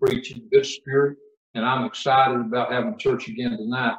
preaching, 0.00 0.48
good 0.52 0.66
spirit, 0.66 1.18
and 1.54 1.64
I'm 1.64 1.84
excited 1.84 2.40
about 2.40 2.72
having 2.72 2.98
church 2.98 3.28
again 3.28 3.56
tonight. 3.56 3.96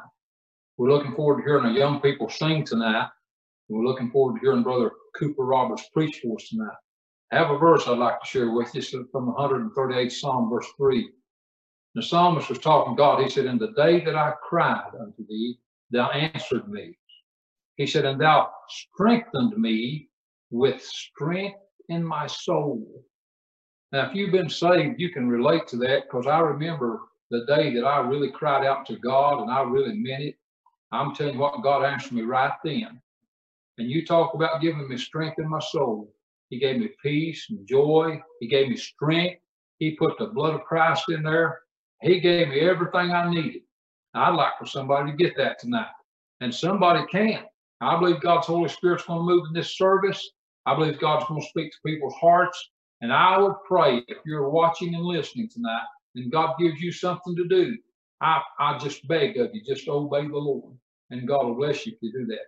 We're 0.76 0.90
looking 0.90 1.14
forward 1.14 1.38
to 1.38 1.44
hearing 1.44 1.66
our 1.66 1.72
young 1.72 2.00
people 2.00 2.28
sing 2.28 2.64
tonight. 2.64 3.08
We're 3.68 3.84
looking 3.84 4.10
forward 4.10 4.34
to 4.34 4.40
hearing 4.40 4.62
Brother 4.62 4.92
Cooper 5.16 5.44
Roberts 5.44 5.88
preach 5.92 6.20
for 6.22 6.36
us 6.36 6.48
tonight. 6.48 6.76
I 7.32 7.36
have 7.36 7.50
a 7.50 7.58
verse 7.58 7.86
I'd 7.86 7.98
like 7.98 8.20
to 8.20 8.26
share 8.26 8.50
with 8.50 8.74
you 8.74 9.08
from 9.12 9.26
the 9.26 9.32
138th 9.32 10.12
Psalm, 10.12 10.48
verse 10.48 10.66
3. 10.76 11.10
The 11.94 12.02
psalmist 12.02 12.48
was 12.48 12.58
talking 12.58 12.94
to 12.94 12.98
God. 12.98 13.22
He 13.22 13.28
said, 13.28 13.46
In 13.46 13.58
the 13.58 13.72
day 13.72 14.04
that 14.04 14.14
I 14.14 14.32
cried 14.48 14.92
unto 14.98 15.26
thee, 15.26 15.58
thou 15.90 16.10
answered 16.10 16.68
me. 16.68 16.96
He 17.76 17.86
said, 17.86 18.04
And 18.04 18.20
thou 18.20 18.50
strengthened 18.68 19.56
me 19.56 20.08
with 20.50 20.82
strength 20.82 21.58
in 21.88 22.04
my 22.04 22.26
soul. 22.26 23.04
Now, 23.92 24.08
if 24.08 24.14
you've 24.14 24.32
been 24.32 24.50
saved, 24.50 25.00
you 25.00 25.10
can 25.10 25.28
relate 25.28 25.66
to 25.68 25.76
that 25.78 26.04
because 26.04 26.26
I 26.26 26.40
remember 26.40 27.00
the 27.30 27.46
day 27.46 27.74
that 27.74 27.84
I 27.84 28.00
really 28.00 28.30
cried 28.30 28.66
out 28.66 28.86
to 28.86 28.96
God 28.96 29.42
and 29.42 29.50
I 29.50 29.62
really 29.62 29.94
meant 29.94 30.22
it. 30.22 30.34
I'm 30.92 31.14
telling 31.14 31.34
you 31.34 31.40
what, 31.40 31.62
God 31.62 31.84
answered 31.84 32.12
me 32.12 32.22
right 32.22 32.52
then. 32.64 33.00
And 33.78 33.90
you 33.90 34.04
talk 34.04 34.34
about 34.34 34.60
giving 34.60 34.88
me 34.88 34.96
strength 34.96 35.38
in 35.38 35.48
my 35.48 35.60
soul. 35.60 36.12
He 36.50 36.58
gave 36.58 36.80
me 36.80 36.90
peace 37.02 37.46
and 37.50 37.66
joy. 37.66 38.20
He 38.40 38.48
gave 38.48 38.68
me 38.68 38.76
strength. 38.76 39.40
He 39.78 39.96
put 39.96 40.18
the 40.18 40.26
blood 40.26 40.54
of 40.54 40.64
Christ 40.64 41.04
in 41.08 41.22
there. 41.22 41.60
He 42.02 42.20
gave 42.20 42.48
me 42.48 42.60
everything 42.60 43.12
I 43.12 43.30
needed. 43.30 43.62
I'd 44.14 44.34
like 44.34 44.52
for 44.58 44.66
somebody 44.66 45.10
to 45.10 45.16
get 45.16 45.36
that 45.36 45.58
tonight. 45.58 45.88
And 46.40 46.54
somebody 46.54 47.04
can. 47.10 47.44
I 47.80 47.98
believe 47.98 48.20
God's 48.20 48.46
Holy 48.46 48.68
Spirit's 48.68 49.04
going 49.04 49.20
to 49.20 49.24
move 49.24 49.44
in 49.48 49.54
this 49.54 49.76
service. 49.76 50.30
I 50.66 50.74
believe 50.74 51.00
God's 51.00 51.26
going 51.26 51.40
to 51.40 51.46
speak 51.46 51.70
to 51.70 51.78
people's 51.86 52.14
hearts. 52.20 52.70
And 53.00 53.12
I 53.12 53.38
would 53.38 53.54
pray 53.66 54.02
if 54.08 54.18
you're 54.26 54.50
watching 54.50 54.94
and 54.94 55.04
listening 55.04 55.48
tonight 55.48 55.86
and 56.14 56.32
God 56.32 56.56
gives 56.58 56.80
you 56.80 56.90
something 56.92 57.36
to 57.36 57.46
do, 57.46 57.76
I, 58.20 58.42
I 58.58 58.78
just 58.78 59.06
beg 59.06 59.36
of 59.38 59.50
you, 59.54 59.62
just 59.62 59.88
obey 59.88 60.26
the 60.26 60.36
Lord. 60.36 60.74
And 61.10 61.26
God 61.26 61.46
will 61.46 61.54
bless 61.54 61.86
you 61.86 61.92
if 61.92 61.98
you 62.02 62.12
do 62.12 62.26
that. 62.26 62.46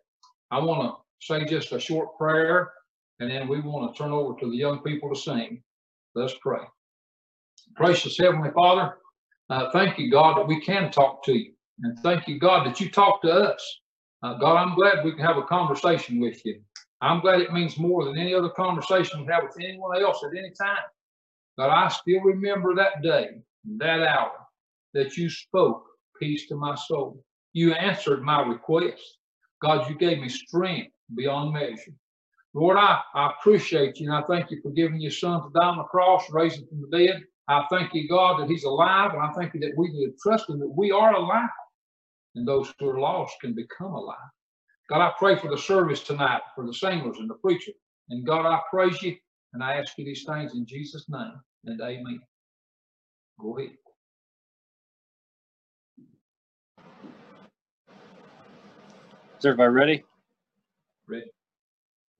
I 0.50 0.58
want 0.58 0.82
to 0.82 1.26
say 1.26 1.44
just 1.44 1.72
a 1.72 1.80
short 1.80 2.18
prayer, 2.18 2.72
and 3.20 3.30
then 3.30 3.48
we 3.48 3.60
want 3.60 3.94
to 3.94 4.02
turn 4.02 4.10
over 4.10 4.38
to 4.40 4.50
the 4.50 4.56
young 4.56 4.80
people 4.82 5.08
to 5.14 5.20
sing. 5.20 5.62
Let's 6.14 6.34
pray. 6.40 6.60
Gracious 7.74 8.18
Heavenly 8.18 8.50
Father, 8.50 8.94
uh, 9.48 9.70
thank 9.70 9.98
you, 9.98 10.10
God, 10.10 10.38
that 10.38 10.48
we 10.48 10.60
can 10.60 10.90
talk 10.90 11.24
to 11.24 11.32
you. 11.32 11.52
And 11.82 11.98
thank 12.00 12.28
you, 12.28 12.38
God, 12.38 12.66
that 12.66 12.80
you 12.80 12.90
talk 12.90 13.22
to 13.22 13.30
us. 13.30 13.80
Uh, 14.22 14.34
God, 14.34 14.56
I'm 14.56 14.74
glad 14.74 15.04
we 15.04 15.12
can 15.12 15.24
have 15.24 15.38
a 15.38 15.44
conversation 15.44 16.20
with 16.20 16.44
you. 16.44 16.60
I'm 17.02 17.20
glad 17.20 17.40
it 17.40 17.52
means 17.52 17.78
more 17.78 18.04
than 18.04 18.18
any 18.18 18.34
other 18.34 18.50
conversation 18.50 19.20
we 19.20 19.32
have 19.32 19.44
with 19.44 19.56
anyone 19.60 20.00
else 20.02 20.22
at 20.24 20.36
any 20.36 20.50
time. 20.50 20.84
But 21.56 21.70
I 21.70 21.88
still 21.88 22.20
remember 22.20 22.74
that 22.74 23.02
day, 23.02 23.42
that 23.78 24.02
hour, 24.06 24.32
that 24.94 25.16
you 25.16 25.30
spoke 25.30 25.84
peace 26.18 26.46
to 26.48 26.56
my 26.56 26.74
soul. 26.74 27.24
You 27.52 27.72
answered 27.72 28.22
my 28.22 28.42
request. 28.42 29.02
God, 29.62 29.88
you 29.88 29.96
gave 29.96 30.20
me 30.20 30.28
strength 30.28 30.92
beyond 31.14 31.52
measure. 31.52 31.92
Lord, 32.54 32.76
I, 32.78 33.00
I 33.14 33.32
appreciate 33.38 33.98
you 34.00 34.12
and 34.12 34.24
I 34.24 34.26
thank 34.26 34.50
you 34.50 34.60
for 34.62 34.70
giving 34.70 35.00
your 35.00 35.10
son 35.10 35.42
to 35.42 35.50
die 35.54 35.66
on 35.66 35.78
the 35.78 35.84
cross, 35.84 36.24
raising 36.30 36.66
from 36.66 36.82
the 36.82 36.98
dead. 36.98 37.22
I 37.48 37.64
thank 37.70 37.94
you, 37.94 38.08
God, 38.08 38.40
that 38.40 38.48
he's 38.48 38.64
alive, 38.64 39.12
and 39.12 39.22
I 39.22 39.32
thank 39.32 39.54
you 39.54 39.60
that 39.60 39.72
we 39.76 39.88
can 39.88 40.14
trust 40.22 40.48
him 40.48 40.60
that 40.60 40.68
we 40.68 40.92
are 40.92 41.14
alive, 41.14 41.48
and 42.36 42.46
those 42.46 42.72
who 42.78 42.88
are 42.88 43.00
lost 43.00 43.34
can 43.40 43.54
become 43.54 43.92
alive. 43.92 44.16
God, 44.90 45.02
I 45.06 45.12
pray 45.18 45.36
for 45.36 45.48
the 45.48 45.58
service 45.58 46.00
tonight, 46.00 46.40
for 46.56 46.66
the 46.66 46.74
singers 46.74 47.18
and 47.18 47.30
the 47.30 47.34
preacher. 47.34 47.72
And 48.10 48.26
God, 48.26 48.44
I 48.44 48.60
praise 48.72 49.00
you 49.02 49.16
and 49.54 49.62
I 49.62 49.74
ask 49.74 49.96
you 49.96 50.04
these 50.04 50.24
things 50.24 50.54
in 50.54 50.66
Jesus' 50.66 51.06
name 51.08 51.40
and 51.66 51.80
amen. 51.80 52.20
Go 53.40 53.56
ahead. 53.56 53.70
Is 59.38 59.46
everybody 59.46 59.72
ready? 59.72 60.04
Ready. 61.08 61.30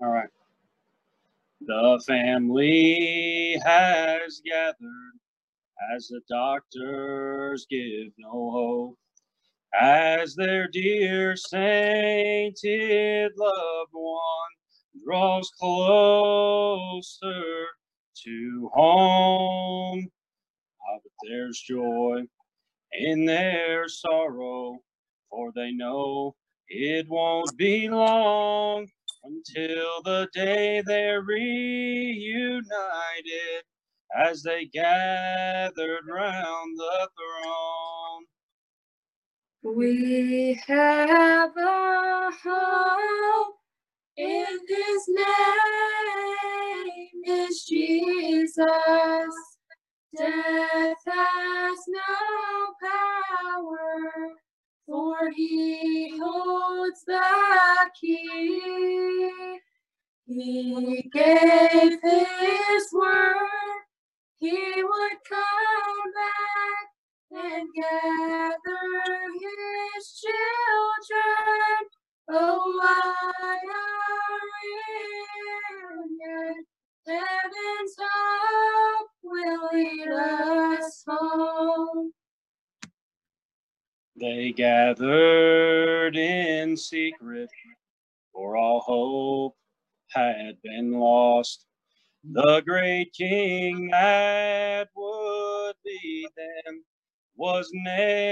All 0.01 0.11
right. 0.11 0.29
The 1.63 2.03
family 2.07 3.61
has 3.65 4.41
gathered 4.45 5.19
as 5.95 6.09
the 6.09 6.21
doctors 6.29 7.67
give 7.69 8.13
no 8.19 8.31
hope 8.31 8.99
as 9.79 10.35
their 10.35 10.69
dear 10.69 11.37
sainted 11.37 13.33
loved 13.37 13.91
one 13.93 14.51
draws 15.05 15.51
closer 15.59 17.35
to 18.25 18.71
home. 18.75 20.09
Ah, 20.83 20.99
but 21.03 21.13
there's 21.29 21.61
joy 21.61 22.23
in 22.93 23.25
their 23.25 23.89
sorrow, 23.89 24.81
for 25.31 25.53
they 25.55 25.73
know 25.73 26.35
it 26.69 27.09
won't 27.09 27.57
be 27.57 27.89
long 27.89 28.89
until 29.25 30.03
the 30.05 30.29
day 30.33 30.83
they're 30.85 31.23
reunited 31.23 32.53
as 34.17 34.43
they 34.43 34.67
gathered 34.67 36.07
round 36.09 36.79
the 36.79 37.09
throne. 37.17 38.00
We 39.63 40.59
have 40.69 41.53
a 41.57 42.31
hope 42.45 43.57
in 44.17 44.47
his 44.69 45.09
name 45.09 45.25
is 47.27 47.65
Jesus. 47.65 48.67
Death 50.17 50.97
has 51.07 51.79
no 51.89 52.75
power, 52.83 54.35
for 54.87 55.31
he 55.37 56.19
holds 56.21 57.05
the 57.07 57.23
key. 58.01 59.61
He 60.27 60.70
gathered 84.61 86.17
in 86.17 86.77
secret 86.77 87.51
for 88.33 88.57
all 88.57 88.81
hope 88.81 89.57
had 90.11 90.61
been 90.63 90.93
lost. 90.93 91.67
The 92.25 92.63
great 92.67 93.13
king 93.15 93.89
that 93.93 94.89
would 94.97 95.75
lead 95.87 96.29
them 96.37 96.85
was 97.37 97.71
nailed 97.73 98.30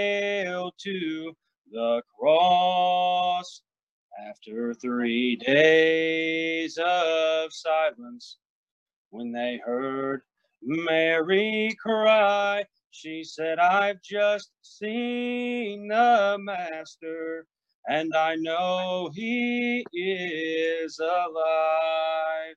she 12.93 13.25
said, 13.25 13.61
I've 13.61 14.03
just 14.03 14.53
seen 14.63 15.89
the 15.89 16.39
Master, 16.41 17.47
and 17.89 18.15
I 18.15 18.37
know 18.37 19.11
he 19.15 19.87
is 19.95 21.01
alive. 21.01 22.57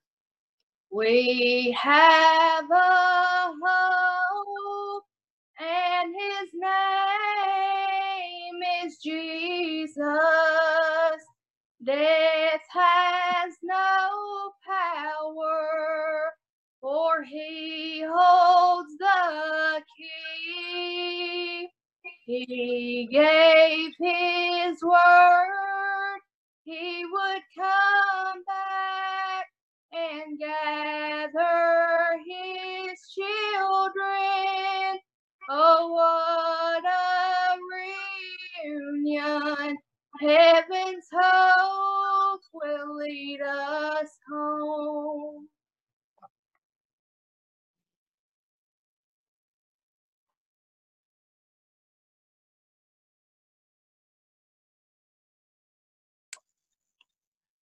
We 0.92 1.76
have 1.78 2.66
a 2.72 3.54
hope, 3.66 5.06
and 5.60 6.16
his 6.16 6.52
name 6.54 8.62
is 8.88 8.98
Jesus. 9.04 10.08
Death 11.86 12.62
has 12.74 13.56
no 13.64 14.54
power, 14.66 16.31
for 16.82 17.24
he 17.24 18.04
holds 18.08 18.98
the 18.98 19.84
key. 19.98 21.70
He 22.26 23.08
gave 23.12 23.92
his 24.00 24.84
word, 24.84 26.20
he 26.64 27.06
would 27.06 27.44
come 27.58 28.44
back 28.48 29.48
and 29.94 30.40
gather 30.40 32.20
his 32.28 33.00
children. 33.14 35.00
Oh, 35.50 35.94
what 35.94 36.86
a 36.86 37.58
reunion! 38.66 39.78
Heaven's 40.22 41.10
hope 41.14 42.42
will 42.54 42.98
lead 42.98 43.42
us 43.42 44.10
home. 44.32 45.50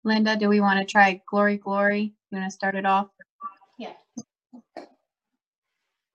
Linda, 0.03 0.35
do 0.37 0.49
we 0.49 0.61
want 0.61 0.79
to 0.79 0.85
try 0.85 1.21
Glory, 1.27 1.57
Glory? 1.57 2.13
You 2.31 2.39
want 2.39 2.45
to 2.49 2.51
start 2.51 2.75
it 2.75 2.85
off? 2.85 3.09
Yeah. 3.77 3.93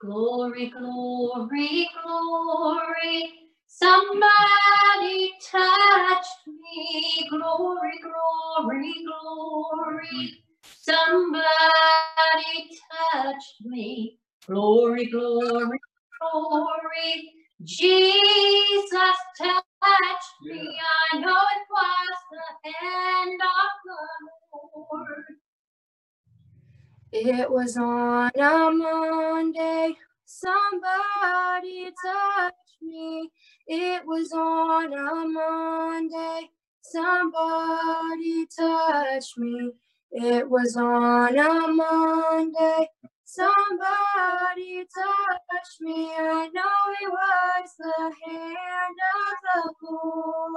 Glory, 0.01 0.69
glory, 0.71 1.89
glory. 2.05 3.35
Somebody 3.67 5.33
touched 5.51 6.47
me. 6.47 7.29
Glory, 7.31 7.93
glory, 8.03 8.95
glory. 9.07 10.45
Somebody 10.63 11.35
touched 13.13 13.57
me. 13.63 14.19
Glory, 14.47 15.07
glory, 15.07 15.79
glory. 16.21 17.33
Jesus 17.63 19.19
touched 19.41 19.65
me. 20.43 20.79
I 21.15 21.19
know 21.19 21.31
it 21.31 21.67
was 21.71 22.19
the 22.65 22.73
hand 22.73 23.41
of 23.43 23.73
the 23.87 24.79
Lord. 24.79 25.25
It 27.13 27.51
was 27.51 27.77
on 27.77 28.31
a 28.37 28.71
Monday. 28.73 29.97
Somebody 30.27 31.91
touched 32.05 32.55
me. 32.83 33.31
It 33.67 34.03
was 34.07 34.33
on 34.33 34.93
a 34.95 35.29
Monday. 35.29 36.51
Somebody 36.83 38.47
touched 38.57 39.39
me. 39.39 39.73
It 40.13 40.51
was 40.51 40.77
on 40.77 41.39
a 41.39 41.69
Monday. 41.73 42.89
Somebody 43.35 44.87
touched 44.95 45.81
me. 45.81 46.09
I 46.17 46.49
know 46.55 46.85
it 47.03 47.11
was 47.11 47.71
the 47.81 48.03
hand 48.25 48.99
of 49.17 49.35
the 49.43 49.89
Lord. 49.91 50.55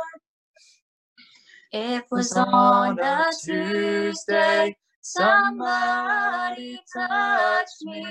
It 1.71 2.05
was 2.11 2.37
on 2.37 2.99
a 2.99 3.31
Tuesday. 3.43 4.77
Somebody 5.01 6.79
touched 6.95 7.81
me. 7.81 8.05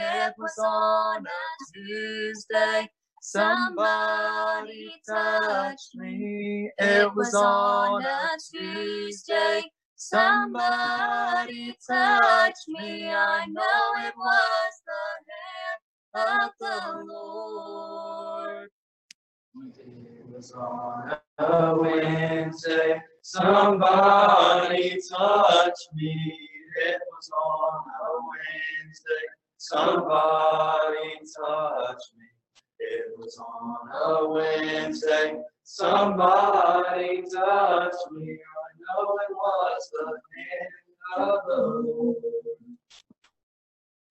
It 0.00 0.34
was 0.36 0.58
on 0.58 1.24
a 1.24 1.72
Tuesday. 1.72 2.90
Somebody 3.22 4.92
touched 5.08 5.94
me. 5.94 6.72
It 6.78 7.14
was 7.14 7.32
on 7.32 8.02
a 8.02 8.30
Tuesday. 8.52 9.70
Somebody 10.00 11.76
touched 11.86 12.68
me. 12.68 13.08
I 13.10 13.46
know 13.46 14.08
it 14.08 14.14
was 14.16 14.82
the 14.86 16.24
hand 16.24 16.42
of 16.42 16.52
the 16.58 17.04
Lord. 17.12 18.70
It 19.54 20.26
was 20.34 20.52
on 20.52 21.12
a 21.38 21.76
Wednesday, 21.78 23.02
somebody 23.22 24.98
touched 25.10 25.88
me. 25.94 26.38
It 26.86 27.00
was 27.12 27.30
on 27.44 27.84
a 28.02 28.10
Wednesday, 28.30 29.26
somebody 29.58 31.20
touched 31.36 32.12
me. 32.18 32.28
It 32.80 33.06
was 33.18 33.38
on 33.38 33.90
a 33.94 34.30
Wednesday, 34.30 35.40
somebody 35.64 37.22
touched 37.32 38.12
me. 38.12 38.38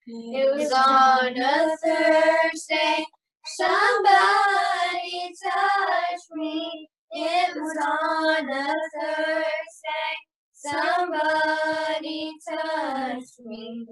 It 0.06 0.56
was 0.56 0.72
on 0.72 1.36
a 1.36 1.76
Thursday. 1.84 3.04
Somebody 3.46 5.32
touched 5.42 6.30
me. 6.34 6.88
It 7.12 7.54
was 7.54 7.76
on 7.82 8.50
a 8.50 8.74
Thursday. 8.94 10.14
Somebody 10.52 12.32
touched 12.48 13.40
me. 13.46 13.86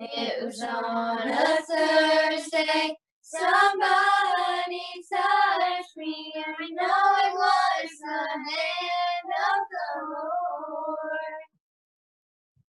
It 0.00 0.44
was 0.44 0.62
on 0.62 1.28
a 1.28 1.56
Thursday. 1.68 2.96
Somebody 3.22 4.82
touched 5.12 5.96
me. 5.96 6.32
I 6.36 6.66
know 6.70 7.16
it 7.26 7.34
was 7.34 7.90
the 8.00 8.50
hand. 8.50 9.01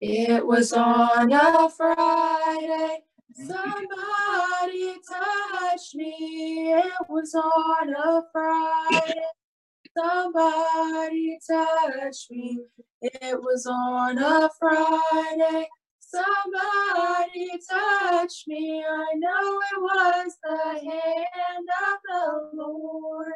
It 0.02 0.46
was 0.46 0.74
on 0.74 1.32
a 1.32 1.70
Friday. 1.70 3.00
Somebody 3.36 4.96
touched 5.10 5.96
me. 5.96 6.74
It 6.74 6.94
was 7.10 7.34
on 7.36 7.96
a 7.96 8.22
Friday. 8.32 9.22
Somebody 9.98 11.40
touched 11.50 12.32
me. 12.32 12.60
It 13.02 13.42
was 13.42 13.66
on 13.66 14.18
a 14.18 14.50
Friday. 14.60 15.70
Somebody 16.00 17.52
touched 17.70 18.48
me. 18.48 18.84
I 18.84 19.14
know 19.16 19.62
it 19.72 19.82
was 19.82 20.38
the 20.44 20.58
hand 20.58 21.70
of 21.88 22.00
the 22.08 22.50
Lord. 22.56 23.34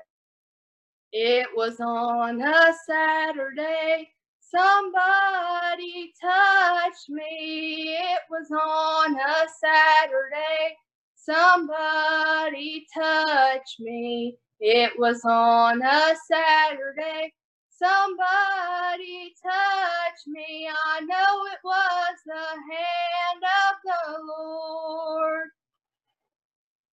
It 1.13 1.47
was 1.55 1.79
on 1.79 2.41
a 2.41 2.73
Saturday. 2.85 4.09
Somebody 4.41 6.13
touched 6.21 7.09
me. 7.09 7.97
It 7.97 8.21
was 8.29 8.51
on 8.51 9.15
a 9.15 9.47
Saturday. 9.59 10.77
Somebody 11.15 12.85
touched 12.93 13.79
me. 13.79 14.37
It 14.59 14.93
was 14.99 15.23
on 15.25 15.81
a 15.81 16.15
Saturday. 16.31 17.33
Somebody 17.69 19.33
touched 19.43 20.27
me. 20.27 20.69
I 20.69 21.01
know 21.01 21.45
it 21.53 21.59
was 21.63 22.17
the 22.25 22.33
hand 22.35 23.43
of 23.43 23.75
the 23.85 24.23
Lord. 24.23 25.49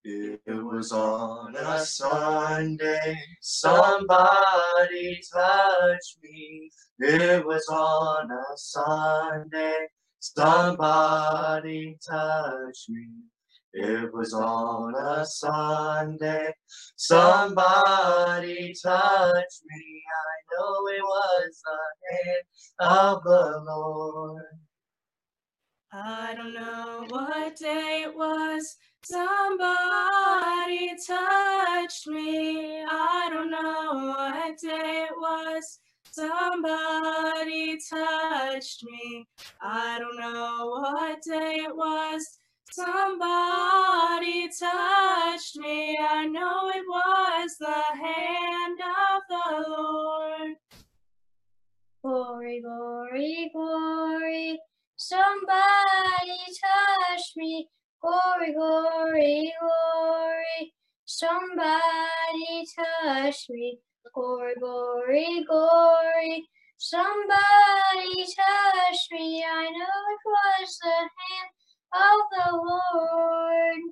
It 0.04 0.40
was 0.48 0.90
on 0.90 1.54
a 1.54 1.78
Sunday, 1.78 3.16
somebody 3.40 5.20
touched 5.32 6.18
me. 6.22 6.70
It 6.98 7.46
was 7.46 7.64
on 7.68 8.28
a 8.32 8.56
Sunday, 8.56 9.86
somebody 10.18 11.96
touched 12.04 12.88
me. 12.88 13.06
It 13.74 14.12
was 14.12 14.34
on 14.34 14.94
a 14.94 15.24
Sunday. 15.24 16.52
Somebody 16.96 18.74
touched 18.84 19.62
me. 19.64 20.02
I 20.20 20.34
know 20.50 20.86
it 20.88 21.02
was 21.02 21.62
the 21.64 21.78
hand 22.10 22.42
of 22.90 23.22
the 23.22 23.62
Lord. 23.66 24.42
I 25.92 26.34
don't 26.34 26.54
know 26.54 27.06
what 27.08 27.56
day 27.56 28.04
it 28.06 28.16
was. 28.16 28.76
Somebody 29.04 30.90
touched 31.06 32.06
me. 32.06 32.84
I 32.88 33.28
don't 33.32 33.50
know 33.50 34.14
what 34.16 34.58
day 34.58 35.06
it 35.08 35.14
was. 35.16 35.80
Somebody 36.12 37.78
touched 37.90 38.84
me. 38.84 39.26
I 39.60 39.98
don't 39.98 40.18
know 40.20 40.68
what 40.82 41.20
day 41.22 41.64
it 41.66 41.76
was. 41.76 42.38
Somebody 42.70 44.48
touched 44.48 45.56
me. 45.56 45.98
I 46.00 46.26
know 46.26 46.70
it 46.70 46.84
was 46.88 47.56
the 47.58 47.82
hand 48.02 48.78
of 48.80 49.22
the 49.28 49.68
Lord. 49.68 50.54
Glory, 52.04 52.60
glory, 52.60 53.50
glory. 53.52 54.60
Somebody 54.96 56.38
touched 57.10 57.36
me. 57.36 57.68
Glory, 58.02 58.54
glory, 58.54 59.52
glory. 59.60 60.74
Somebody 61.06 62.66
touch 62.76 63.46
me. 63.50 63.78
Glory, 64.14 64.54
glory, 64.60 65.44
glory. 65.48 66.48
Somebody 66.78 68.24
touch 68.24 69.00
me. 69.12 69.44
I 69.44 69.64
know 69.64 70.02
it 70.14 70.20
was 70.26 70.78
the 70.82 70.90
hand 71.20 71.52
of 71.94 72.20
the 72.32 72.56
Lord. 72.56 73.82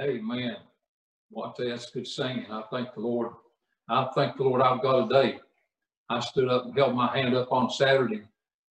Amen. 0.00 0.56
Well, 1.30 1.54
I 1.58 1.62
that's 1.70 1.90
good 1.90 2.06
singing. 2.08 2.46
I 2.50 2.62
thank 2.72 2.94
the 2.94 3.00
Lord. 3.00 3.32
I 3.88 4.08
thank 4.14 4.36
the 4.36 4.44
Lord 4.44 4.62
I've 4.62 4.82
got 4.82 5.06
a 5.06 5.08
day. 5.08 5.40
I 6.10 6.20
stood 6.20 6.48
up 6.48 6.64
and 6.64 6.76
held 6.76 6.94
my 6.94 7.16
hand 7.16 7.34
up 7.34 7.52
on 7.52 7.70
Saturday. 7.70 8.22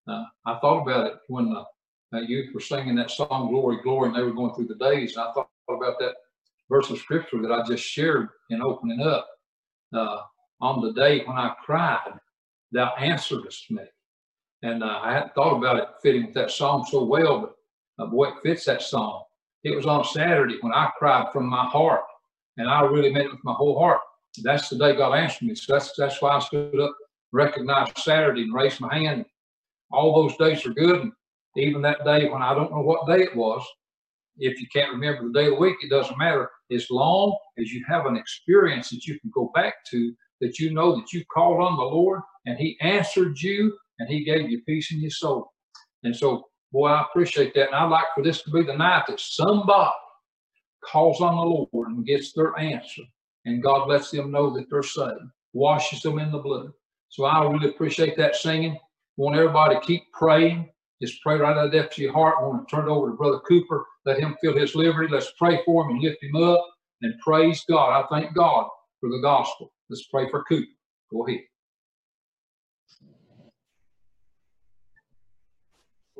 Uh, 0.07 0.23
I 0.45 0.57
thought 0.59 0.83
about 0.83 1.07
it 1.07 1.13
when 1.27 1.49
the, 1.49 1.63
that 2.11 2.29
youth 2.29 2.53
were 2.53 2.61
singing 2.61 2.95
that 2.95 3.11
song, 3.11 3.49
Glory, 3.49 3.77
Glory, 3.83 4.07
and 4.07 4.15
they 4.15 4.23
were 4.23 4.33
going 4.33 4.53
through 4.53 4.67
the 4.67 4.75
days. 4.75 5.17
I 5.17 5.31
thought 5.33 5.49
about 5.69 5.99
that 5.99 6.15
verse 6.69 6.89
of 6.89 6.97
scripture 6.99 7.41
that 7.41 7.51
I 7.51 7.63
just 7.67 7.83
shared 7.83 8.29
in 8.49 8.61
opening 8.61 9.01
up. 9.01 9.27
Uh, 9.93 10.21
on 10.61 10.81
the 10.81 10.93
day 10.93 11.23
when 11.25 11.37
I 11.37 11.53
cried, 11.63 12.13
thou 12.71 12.93
answeredest 12.99 13.69
me. 13.69 13.83
And 14.63 14.83
uh, 14.83 14.99
I 15.03 15.13
hadn't 15.13 15.35
thought 15.35 15.57
about 15.57 15.77
it 15.77 15.87
fitting 16.01 16.25
with 16.25 16.35
that 16.35 16.51
song 16.51 16.85
so 16.89 17.03
well, 17.03 17.39
but 17.41 18.03
uh, 18.03 18.07
boy, 18.07 18.29
it 18.29 18.35
fits 18.43 18.65
that 18.65 18.81
song. 18.81 19.23
It 19.63 19.75
was 19.75 19.85
on 19.85 20.03
Saturday 20.05 20.57
when 20.61 20.73
I 20.73 20.91
cried 20.97 21.31
from 21.31 21.45
my 21.45 21.65
heart, 21.65 22.01
and 22.57 22.69
I 22.69 22.81
really 22.81 23.11
meant 23.11 23.27
it 23.27 23.31
with 23.31 23.43
my 23.43 23.53
whole 23.53 23.77
heart. 23.77 23.99
That's 24.43 24.69
the 24.69 24.77
day 24.77 24.95
God 24.95 25.13
answered 25.13 25.47
me. 25.47 25.55
So 25.55 25.73
that's 25.73 25.93
that's 25.97 26.21
why 26.21 26.31
I 26.35 26.39
stood 26.39 26.79
up, 26.79 26.95
recognized 27.35 27.97
Saturday, 27.97 28.43
and 28.43 28.53
raised 28.53 28.81
my 28.81 28.93
hand. 28.95 29.25
All 29.91 30.15
those 30.15 30.37
days 30.37 30.65
are 30.65 30.73
good, 30.73 31.01
and 31.01 31.11
even 31.55 31.81
that 31.83 32.03
day 32.05 32.29
when 32.29 32.41
I 32.41 32.53
don't 32.53 32.71
know 32.71 32.81
what 32.81 33.07
day 33.07 33.23
it 33.23 33.35
was. 33.35 33.65
If 34.37 34.59
you 34.59 34.67
can't 34.73 34.91
remember 34.91 35.27
the 35.27 35.33
day 35.33 35.45
of 35.45 35.53
the 35.53 35.59
week, 35.59 35.77
it 35.81 35.89
doesn't 35.89 36.17
matter. 36.17 36.49
As 36.71 36.89
long 36.89 37.37
as 37.57 37.71
you 37.71 37.85
have 37.87 38.05
an 38.05 38.17
experience 38.17 38.89
that 38.89 39.05
you 39.05 39.17
can 39.19 39.31
go 39.33 39.49
back 39.55 39.75
to, 39.91 40.13
that 40.41 40.59
you 40.59 40.73
know 40.73 40.95
that 40.95 41.13
you 41.13 41.23
called 41.33 41.61
on 41.61 41.77
the 41.77 41.83
Lord 41.83 42.19
and 42.45 42.57
He 42.57 42.77
answered 42.81 43.39
you 43.39 43.77
and 43.99 44.09
He 44.09 44.25
gave 44.25 44.49
you 44.49 44.61
peace 44.63 44.91
in 44.91 44.99
your 44.99 45.11
soul. 45.11 45.53
And 46.03 46.13
so 46.13 46.43
Boy, 46.75 46.89
I 46.89 47.03
appreciate 47.03 47.53
that. 47.53 47.67
And 47.67 47.75
I'd 47.75 47.89
like 47.89 48.03
for 48.13 48.21
this 48.21 48.41
to 48.41 48.51
be 48.51 48.61
the 48.61 48.75
night 48.75 49.03
that 49.07 49.17
somebody 49.17 49.91
calls 50.83 51.21
on 51.21 51.37
the 51.37 51.41
Lord 51.71 51.87
and 51.87 52.05
gets 52.05 52.33
their 52.33 52.59
answer. 52.59 53.03
And 53.45 53.63
God 53.63 53.87
lets 53.87 54.11
them 54.11 54.29
know 54.29 54.53
that 54.53 54.65
they're 54.69 54.83
saved, 54.83 55.31
washes 55.53 56.01
them 56.01 56.19
in 56.19 56.33
the 56.33 56.39
blood. 56.39 56.71
So 57.09 57.25
I 57.25 57.45
really 57.49 57.69
appreciate 57.69 58.17
that 58.17 58.35
singing. 58.35 58.77
Want 59.17 59.37
everybody 59.37 59.75
to 59.75 59.81
keep 59.81 60.11
praying. 60.11 60.69
Just 61.01 61.21
pray 61.21 61.37
right 61.37 61.55
out 61.55 61.65
of 61.65 61.71
the 61.71 61.77
depths 61.77 61.97
of 61.97 62.03
your 62.03 62.13
heart. 62.13 62.35
I 62.39 62.43
want 62.43 62.67
to 62.67 62.75
turn 62.75 62.87
it 62.87 62.91
over 62.91 63.09
to 63.09 63.15
Brother 63.15 63.39
Cooper. 63.47 63.85
Let 64.05 64.19
him 64.19 64.35
feel 64.41 64.57
his 64.57 64.75
liberty. 64.75 65.11
Let's 65.11 65.31
pray 65.37 65.61
for 65.65 65.83
him 65.83 65.91
and 65.91 66.01
lift 66.01 66.23
him 66.23 66.35
up 66.35 66.65
and 67.01 67.13
praise 67.19 67.63
God. 67.69 68.03
I 68.03 68.07
thank 68.07 68.35
God 68.35 68.67
for 68.99 69.09
the 69.09 69.19
gospel. 69.21 69.71
Let's 69.89 70.07
pray 70.07 70.29
for 70.29 70.43
Cooper. 70.43 70.71
Go 71.11 71.27
ahead. 71.27 71.41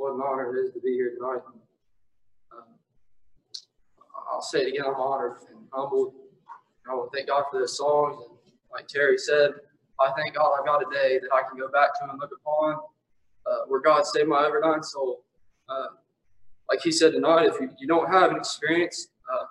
what 0.06 0.14
an 0.14 0.22
honor 0.22 0.56
it 0.56 0.66
is 0.68 0.74
to 0.74 0.80
be 0.80 0.94
here 0.94 1.14
tonight. 1.16 1.42
Um, 2.52 2.64
I'll 4.32 4.42
say 4.42 4.60
it 4.60 4.68
again, 4.68 4.84
I'm 4.86 4.96
honored 4.96 5.38
and 5.50 5.66
humbled. 5.74 6.14
I 6.88 6.94
want 6.94 7.12
to 7.12 7.18
thank 7.18 7.30
God 7.30 7.46
for 7.50 7.60
this 7.60 7.78
song. 7.78 8.24
And 8.30 8.54
like 8.72 8.88
Terry 8.88 9.18
said, 9.18 9.52
I 10.00 10.12
thank 10.18 10.36
God 10.36 10.58
I've 10.60 10.66
got 10.66 10.82
a 10.82 10.94
day 10.94 11.20
that 11.20 11.30
I 11.34 11.48
can 11.48 11.58
go 11.58 11.70
back 11.70 11.98
to 12.00 12.10
and 12.10 12.20
look 12.20 12.32
upon 12.42 12.76
uh, 13.46 13.66
where 13.68 13.82
God 13.82 14.06
saved 14.06 14.28
my 14.28 14.50
dying 14.62 14.84
soul. 14.84 15.24
Uh, 15.70 15.88
like 16.70 16.82
he 16.82 16.92
said 16.92 17.14
tonight, 17.14 17.46
if 17.46 17.60
you, 17.60 17.70
you 17.80 17.88
don't 17.88 18.12
have 18.12 18.32
an 18.32 18.38
experience, 18.38 19.08
uh, 19.32 19.46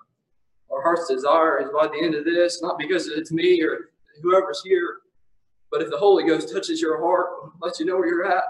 our 0.75 0.83
heart's 0.83 1.09
desire 1.09 1.61
is 1.63 1.69
by 1.71 1.87
the 1.87 2.03
end 2.03 2.15
of 2.15 2.25
this, 2.25 2.61
not 2.63 2.79
because 2.79 3.09
it's 3.09 3.33
me 3.33 3.63
or 3.63 3.91
whoever's 4.23 4.63
here, 4.65 4.99
but 5.71 5.83
if 5.83 5.91
the 5.91 5.97
Holy 5.97 6.25
Ghost 6.25 6.53
touches 6.53 6.81
your 6.81 7.01
heart, 7.01 7.27
lets 7.61 7.81
you 7.81 7.87
know 7.87 7.97
where 7.97 8.09
you're 8.09 8.27
at, 8.27 8.45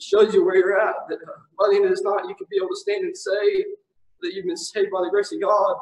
shows 0.00 0.34
you 0.34 0.44
where 0.44 0.56
you're 0.56 0.80
at. 0.80 0.94
That 1.08 1.18
by 1.58 1.68
the 1.70 1.76
end 1.76 1.84
of 1.84 1.90
this 1.90 2.02
night, 2.02 2.24
you 2.28 2.34
can 2.34 2.46
be 2.50 2.56
able 2.56 2.68
to 2.68 2.76
stand 2.76 3.04
and 3.04 3.16
say 3.16 3.64
that 4.20 4.34
you've 4.34 4.46
been 4.46 4.56
saved 4.56 4.90
by 4.90 5.02
the 5.02 5.10
grace 5.10 5.32
of 5.32 5.40
God. 5.40 5.76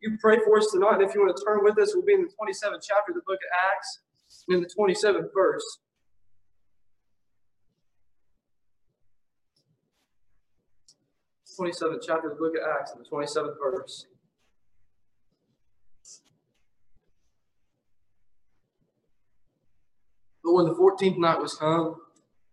You 0.00 0.16
pray 0.20 0.38
for 0.44 0.58
us 0.58 0.70
tonight. 0.72 0.94
And 0.94 1.02
If 1.02 1.14
you 1.14 1.20
want 1.20 1.36
to 1.36 1.44
turn 1.44 1.60
with 1.62 1.78
us, 1.78 1.92
we'll 1.94 2.04
be 2.04 2.14
in 2.14 2.22
the 2.22 2.28
27th 2.28 2.82
chapter 2.86 3.10
of 3.10 3.14
the 3.14 3.26
book 3.26 3.38
of 3.38 3.50
Acts, 3.74 4.00
in 4.48 4.60
the 4.62 4.68
27th 4.68 5.28
verse. 5.34 5.78
Twenty-seventh 11.56 12.02
chapter 12.06 12.30
of 12.30 12.38
the 12.38 12.40
book 12.40 12.54
of 12.54 12.62
Acts, 12.78 12.92
in 12.92 13.00
the 13.00 13.04
twenty-seventh 13.04 13.56
verse. 13.60 14.06
But 20.44 20.52
when 20.52 20.66
the 20.66 20.74
fourteenth 20.76 21.18
night 21.18 21.40
was 21.40 21.54
come, 21.54 21.96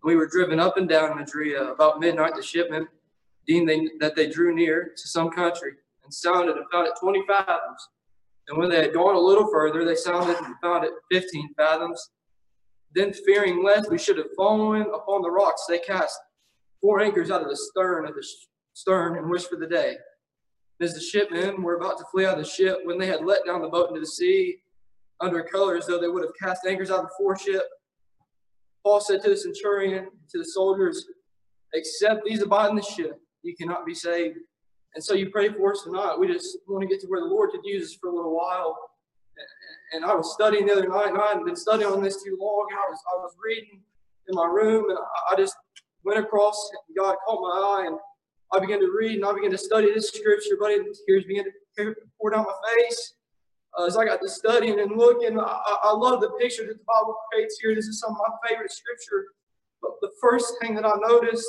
we 0.04 0.16
were 0.16 0.26
driven 0.26 0.60
up 0.60 0.78
and 0.78 0.90
down 0.90 1.12
in 1.12 1.20
Adria. 1.20 1.66
About 1.66 2.00
midnight, 2.00 2.36
the 2.36 2.42
shipmen 2.42 2.88
deemed 3.46 3.70
they, 3.70 3.90
that 4.00 4.16
they 4.16 4.28
drew 4.28 4.56
near 4.56 4.92
to 4.98 5.08
some 5.08 5.30
country 5.30 5.74
and 6.04 6.12
sounded 6.12 6.58
and 6.58 6.66
found 6.72 6.88
it 6.88 6.94
20 7.00 7.24
fathoms. 7.28 7.90
And 8.48 8.58
when 8.58 8.70
they 8.70 8.82
had 8.82 8.94
gone 8.94 9.16
a 9.16 9.20
little 9.20 9.50
further, 9.52 9.84
they 9.84 9.96
sounded 9.96 10.38
and 10.38 10.56
found 10.62 10.86
it 10.86 10.92
15 11.12 11.54
fathoms. 11.58 12.10
Then, 12.94 13.12
fearing 13.26 13.64
lest 13.64 13.90
we 13.90 13.98
should 13.98 14.18
have 14.18 14.28
fallen 14.38 14.84
upon 14.84 15.22
the 15.22 15.32
rocks, 15.32 15.66
they 15.68 15.80
cast 15.80 16.18
four 16.82 17.02
anchors 17.02 17.32
out 17.32 17.42
of 17.42 17.50
the 17.50 17.58
stern 17.58 18.08
of 18.08 18.14
the 18.14 18.26
stern 18.74 19.18
and 19.18 19.30
wished 19.30 19.50
for 19.50 19.58
the 19.58 19.68
day. 19.68 19.96
As 20.82 20.94
the 20.94 21.02
shipmen 21.02 21.62
were 21.64 21.76
about 21.76 21.98
to 21.98 22.06
flee 22.12 22.26
out 22.26 22.38
of 22.38 22.44
the 22.44 22.50
ship, 22.50 22.80
when 22.84 22.98
they 22.98 23.08
had 23.08 23.26
let 23.26 23.46
down 23.46 23.62
the 23.62 23.70
boat 23.70 23.90
into 23.90 24.02
the 24.02 24.06
sea, 24.06 24.58
under 25.22 25.42
colors, 25.44 25.88
though 25.88 26.00
they 26.00 26.08
would 26.08 26.24
have 26.24 26.34
cast 26.42 26.66
anchors 26.68 26.92
out 26.92 27.00
of 27.00 27.06
the 27.06 27.16
foreship, 27.18 27.64
Paul 28.84 29.00
said 29.00 29.24
to 29.24 29.30
the 29.30 29.38
centurion, 29.38 30.10
to 30.32 30.38
the 30.38 30.46
soldiers, 30.46 31.08
except 31.74 32.24
these 32.26 32.42
abide 32.42 32.70
in 32.70 32.76
the 32.76 32.84
ship, 32.84 33.20
you 33.42 33.56
cannot 33.56 33.86
be 33.86 33.96
saved. 33.96 34.38
And 34.96 35.04
so 35.04 35.14
you 35.14 35.30
pray 35.30 35.50
for 35.50 35.72
us 35.72 35.84
tonight. 35.84 36.16
We 36.18 36.28
just 36.28 36.58
want 36.68 36.82
to 36.82 36.88
get 36.88 37.02
to 37.02 37.08
where 37.08 37.22
the 37.22 37.28
Lord 37.28 37.52
could 37.52 37.62
use 37.64 37.92
us 37.92 37.98
for 38.00 38.10
a 38.10 38.16
little 38.16 38.36
while. 38.36 38.78
And 39.94 40.06
I 40.06 40.16
was 40.16 40.34
studying 40.34 40.66
the 40.66 40.74
other 40.74 40.88
night, 40.88 41.10
and 41.10 41.18
I 41.18 41.28
hadn't 41.28 41.46
been 41.46 41.56
studying 41.56 41.92
on 41.92 42.02
this 42.02 42.24
too 42.24 42.38
long. 42.40 42.68
And 42.72 42.80
I 42.80 42.90
was 42.90 43.00
I 43.14 43.22
was 43.22 43.36
reading 43.44 43.82
in 44.28 44.36
my 44.36 44.46
room, 44.46 44.90
and 44.90 44.98
I 45.32 45.36
just 45.36 45.56
went 46.04 46.20
across. 46.20 46.72
God 46.98 47.16
caught 47.28 47.42
my 47.42 47.84
eye, 47.84 47.88
and 47.88 47.98
I 48.54 48.60
began 48.60 48.80
to 48.80 48.92
read, 48.98 49.18
and 49.18 49.26
I 49.26 49.34
began 49.34 49.52
to 49.52 49.58
study 49.58 49.94
this 49.94 50.10
scripture. 50.10 50.58
But 50.60 50.72
tears 51.06 51.26
began 51.26 51.46
to 51.78 51.96
pour 52.20 52.32
down 52.32 52.46
my 52.46 52.74
face 52.76 53.16
uh, 53.78 53.86
as 53.86 53.98
I 53.98 54.06
got 54.06 54.22
to 54.22 54.30
studying 54.30 54.80
and 54.80 54.98
looking, 54.98 55.40
I, 55.40 55.78
I 55.84 55.94
love 55.94 56.22
the 56.22 56.30
picture 56.40 56.66
that 56.66 56.78
the 56.78 56.84
Bible 56.88 57.16
creates 57.32 57.60
here. 57.62 57.76
This 57.76 57.88
is 57.88 58.00
some 58.00 58.12
of 58.12 58.18
my 58.18 58.50
favorite 58.50 58.72
scripture. 58.72 59.26
But 59.82 59.92
the 60.02 60.12
first 60.22 60.54
thing 60.62 60.76
that 60.76 60.86
I 60.86 60.94
noticed 61.08 61.48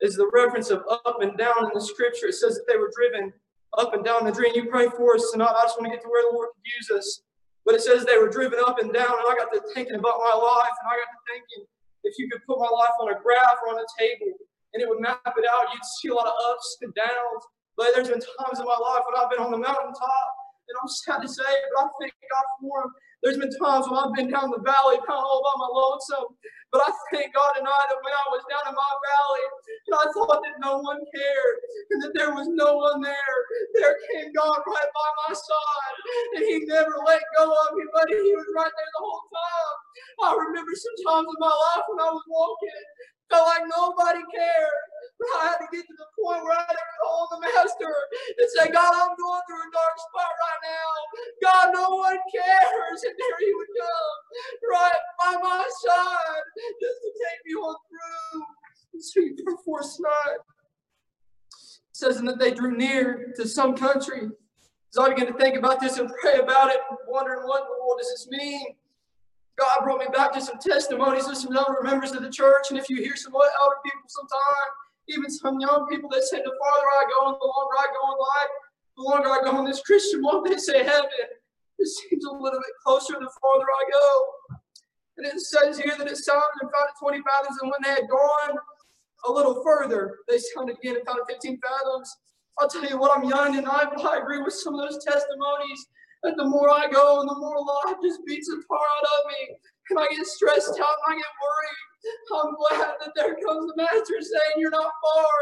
is 0.00 0.16
the 0.16 0.30
reference 0.32 0.70
of 0.70 0.82
up 0.90 1.20
and 1.20 1.36
down 1.36 1.66
in 1.66 1.70
the 1.74 1.80
scripture. 1.80 2.28
It 2.28 2.34
says 2.34 2.54
that 2.54 2.66
they 2.68 2.78
were 2.78 2.90
driven 2.94 3.32
up 3.76 3.94
and 3.94 4.04
down 4.04 4.24
the 4.24 4.32
dream. 4.32 4.52
You 4.54 4.66
pray 4.66 4.88
for 4.88 5.14
us 5.14 5.30
tonight. 5.32 5.54
I 5.54 5.62
just 5.64 5.78
want 5.78 5.90
to 5.90 5.96
get 5.96 6.02
to 6.02 6.08
where 6.08 6.24
the 6.30 6.34
Lord 6.34 6.48
could 6.54 6.70
use 6.78 6.90
us. 6.90 7.22
But 7.66 7.74
it 7.74 7.82
says 7.82 8.06
they 8.06 8.16
were 8.16 8.30
driven 8.30 8.60
up 8.64 8.78
and 8.78 8.92
down, 8.94 9.12
and 9.12 9.26
I 9.28 9.34
got 9.36 9.52
to 9.52 9.60
thinking 9.74 9.96
about 10.00 10.22
my 10.24 10.32
life, 10.32 10.72
and 10.72 10.88
I 10.88 10.96
got 10.96 11.10
to 11.12 11.20
thinking 11.28 11.68
if 12.04 12.16
you 12.16 12.30
could 12.30 12.40
put 12.46 12.56
my 12.56 12.70
life 12.70 12.96
on 13.00 13.12
a 13.12 13.20
graph 13.20 13.60
or 13.60 13.74
on 13.74 13.78
a 13.78 13.88
table, 13.98 14.32
and 14.72 14.80
it 14.80 14.88
would 14.88 15.00
map 15.00 15.20
it 15.24 15.44
out, 15.44 15.68
you'd 15.74 15.84
see 16.00 16.08
a 16.08 16.14
lot 16.14 16.26
of 16.26 16.36
ups 16.48 16.78
and 16.80 16.94
downs. 16.94 17.42
But 17.76 17.92
there's 17.94 18.08
been 18.08 18.22
times 18.24 18.58
in 18.58 18.66
my 18.66 18.78
life 18.78 19.04
when 19.04 19.16
I've 19.20 19.30
been 19.30 19.44
on 19.44 19.52
the 19.52 19.60
mountaintop, 19.60 20.28
And 20.66 20.74
I'm 20.80 20.88
sad 20.88 21.22
to 21.22 21.28
say 21.28 21.44
but 21.44 21.84
I 21.84 21.88
thank 22.00 22.14
God 22.32 22.46
for 22.60 22.74
him. 22.84 22.90
There's 23.22 23.38
been 23.38 23.50
times 23.58 23.90
when 23.90 23.98
I've 23.98 24.14
been 24.14 24.30
down 24.30 24.54
the 24.54 24.62
valley 24.62 24.98
kind 25.02 25.18
of 25.18 25.26
all 25.26 25.42
by 25.42 25.54
my 25.58 25.70
lonesome. 25.74 26.38
But 26.70 26.86
I 26.86 26.90
thank 27.10 27.34
God 27.34 27.52
tonight 27.56 27.88
that 27.90 27.98
when 28.04 28.14
I 28.14 28.26
was 28.30 28.44
down 28.46 28.64
in 28.70 28.76
my 28.76 28.92
valley 29.00 29.44
and 29.88 29.94
I 29.98 30.04
thought 30.14 30.40
that 30.44 30.56
no 30.62 30.78
one 30.84 31.00
cared 31.10 31.56
and 31.90 31.98
that 32.04 32.12
there 32.14 32.30
was 32.36 32.46
no 32.52 32.76
one 32.78 33.00
there, 33.00 33.38
there 33.74 33.96
came 34.12 34.30
God 34.36 34.60
right 34.62 34.90
by 34.92 35.08
my 35.26 35.32
side 35.34 35.96
and 36.36 36.42
he 36.44 36.62
never 36.68 36.94
let 37.08 37.24
go 37.40 37.48
of 37.50 37.68
me, 37.74 37.84
but 37.90 38.06
he 38.06 38.20
was 38.36 38.48
right 38.54 38.70
there 38.70 38.92
the 38.94 39.02
whole 39.02 39.24
time. 39.32 39.76
I 40.22 40.28
remember 40.38 40.74
some 40.76 40.98
times 41.08 41.26
in 41.26 41.40
my 41.40 41.50
life 41.50 41.84
when 41.88 42.00
I 42.04 42.10
was 42.12 42.24
walking, 42.28 42.82
felt 43.32 43.48
like 43.48 43.64
nobody 43.66 44.22
cared. 44.30 44.82
I 45.18 45.50
had 45.50 45.58
to 45.58 45.68
get 45.74 45.82
to 45.82 45.96
the 45.98 46.08
point 46.14 46.44
where 46.46 46.54
I 46.54 46.62
had 46.62 46.78
to 46.78 46.88
call 47.02 47.28
the 47.30 47.40
master 47.42 47.90
and 47.90 48.48
say, 48.54 48.70
God, 48.70 48.92
I'm 48.94 49.14
going 49.18 49.42
through 49.50 49.66
a 49.66 49.70
dark 49.74 49.96
spot 49.98 50.30
right 50.30 50.62
now. 50.62 50.90
God, 51.42 51.66
no 51.74 51.86
one 51.96 52.18
cares. 52.30 53.02
And 53.02 53.14
there 53.18 53.38
he 53.42 53.50
would 53.54 53.72
come 53.74 54.16
right 54.70 55.02
by 55.18 55.32
my 55.42 55.64
side 55.82 56.44
just 56.80 56.98
to 57.02 57.10
take 57.18 57.40
me 57.46 57.52
on 57.58 57.76
through. 57.90 58.46
So 59.00 59.20
perforce 59.44 59.98
not. 60.00 60.38
It 60.38 61.92
says 61.92 62.20
that 62.20 62.38
they 62.38 62.52
drew 62.52 62.76
near 62.76 63.32
to 63.36 63.46
some 63.46 63.74
country. 63.76 64.30
So 64.90 65.02
I 65.02 65.10
began 65.10 65.26
to 65.26 65.38
think 65.38 65.56
about 65.56 65.80
this 65.80 65.98
and 65.98 66.10
pray 66.20 66.38
about 66.38 66.70
it, 66.70 66.78
wondering 67.08 67.42
what 67.46 67.62
in 67.62 67.68
the 67.68 67.84
world 67.84 67.98
does 67.98 68.10
this 68.10 68.28
mean? 68.30 68.74
God 69.58 69.80
brought 69.82 69.98
me 69.98 70.06
back 70.14 70.32
to 70.32 70.40
some 70.40 70.58
testimonies 70.58 71.26
of 71.26 71.36
some 71.36 71.56
elder 71.56 71.82
members 71.82 72.12
of 72.12 72.22
the 72.22 72.30
church. 72.30 72.70
And 72.70 72.78
if 72.78 72.88
you 72.88 72.96
hear 72.96 73.16
some 73.16 73.34
elder 73.34 73.76
people 73.84 74.00
sometime, 74.06 74.70
even 75.08 75.30
some 75.30 75.60
young 75.60 75.86
people 75.90 76.10
that 76.10 76.22
say, 76.24 76.38
the 76.38 76.52
farther 76.52 76.88
I 76.88 77.04
go 77.08 77.28
and 77.28 77.36
the 77.40 77.46
longer 77.46 77.76
I 77.78 77.86
go 77.92 78.12
in 78.12 78.18
life, 78.18 78.52
the 78.96 79.02
longer 79.02 79.28
I 79.30 79.40
go 79.50 79.58
in 79.58 79.64
this 79.64 79.82
Christian 79.82 80.22
walk, 80.22 80.46
they 80.46 80.56
say 80.56 80.84
heaven. 80.84 81.28
It 81.78 81.86
seems 81.86 82.24
a 82.24 82.32
little 82.32 82.58
bit 82.58 82.74
closer 82.84 83.14
the 83.14 83.30
farther 83.40 83.64
I 83.64 83.84
go. 83.90 84.58
And 85.18 85.26
it 85.26 85.40
says 85.40 85.78
here 85.78 85.94
that 85.98 86.06
it 86.06 86.16
sounded 86.16 86.62
and 86.62 86.70
found 86.70 86.90
20 87.00 87.22
fathoms, 87.22 87.58
and 87.60 87.70
when 87.70 87.80
they 87.82 87.90
had 87.90 88.08
gone 88.08 88.56
a 89.26 89.32
little 89.32 89.62
further, 89.64 90.18
they 90.28 90.38
sounded 90.38 90.76
again 90.78 90.96
and 90.96 91.06
found 91.06 91.20
15 91.28 91.58
fathoms. 91.58 92.16
I'll 92.58 92.68
tell 92.68 92.84
you 92.84 92.98
what, 92.98 93.16
I'm 93.16 93.28
young 93.28 93.54
tonight, 93.54 93.88
but 93.94 94.04
I 94.04 94.18
agree 94.18 94.42
with 94.42 94.54
some 94.54 94.74
of 94.74 94.80
those 94.80 95.04
testimonies 95.04 95.86
that 96.22 96.36
the 96.36 96.44
more 96.44 96.70
I 96.70 96.88
go 96.90 97.20
and 97.20 97.28
the 97.28 97.38
more 97.38 97.58
life 97.58 97.96
just 98.02 98.20
beats 98.26 98.48
the 98.48 98.62
tar 98.66 98.78
out 98.78 99.04
of 99.04 99.30
me. 99.30 99.56
And 99.90 99.98
I 100.00 100.06
get 100.12 100.26
stressed 100.26 100.76
out 100.80 100.96
and 101.06 101.08
I 101.08 101.14
get 101.16 101.34
worried. 101.40 101.82
I'm 102.30 102.54
glad 102.54 102.94
that 103.02 103.12
there 103.16 103.34
comes 103.42 103.66
the 103.68 103.76
master 103.76 104.20
saying, 104.22 104.56
You're 104.60 104.72
not 104.74 104.92
far 105.02 105.34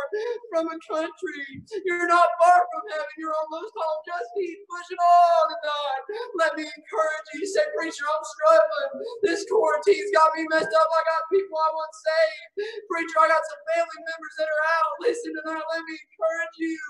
from 0.50 0.66
a 0.72 0.78
country. 0.88 1.44
You're 1.84 2.08
not 2.08 2.28
far 2.40 2.64
from 2.64 2.84
heaven. 2.90 3.16
You're 3.20 3.36
almost 3.36 3.74
home. 3.76 4.00
Just 4.08 4.28
keep 4.34 4.58
pushing 4.70 4.98
on 4.98 5.44
tonight. 5.52 6.02
Let 6.40 6.52
me 6.56 6.64
encourage 6.64 7.28
you. 7.36 7.44
Say, 7.46 7.66
Preacher, 7.76 8.08
I'm 8.08 8.24
struggling. 8.24 8.92
This 9.22 9.44
quarantine's 9.50 10.10
got 10.16 10.32
me 10.34 10.48
messed 10.48 10.72
up. 10.72 10.88
I 10.88 11.02
got 11.04 11.22
people 11.28 11.58
I 11.60 11.70
want 11.76 11.92
saved. 11.94 12.50
Preacher, 12.88 13.18
I 13.20 13.28
got 13.30 13.44
some 13.44 13.62
family 13.76 14.00
members 14.02 14.34
that 14.40 14.48
are 14.48 14.64
out. 14.80 14.92
Listen 15.04 15.30
to 15.36 15.42
that. 15.52 15.64
Let 15.70 15.82
me 15.84 15.94
encourage 16.00 16.56
you. 16.58 16.80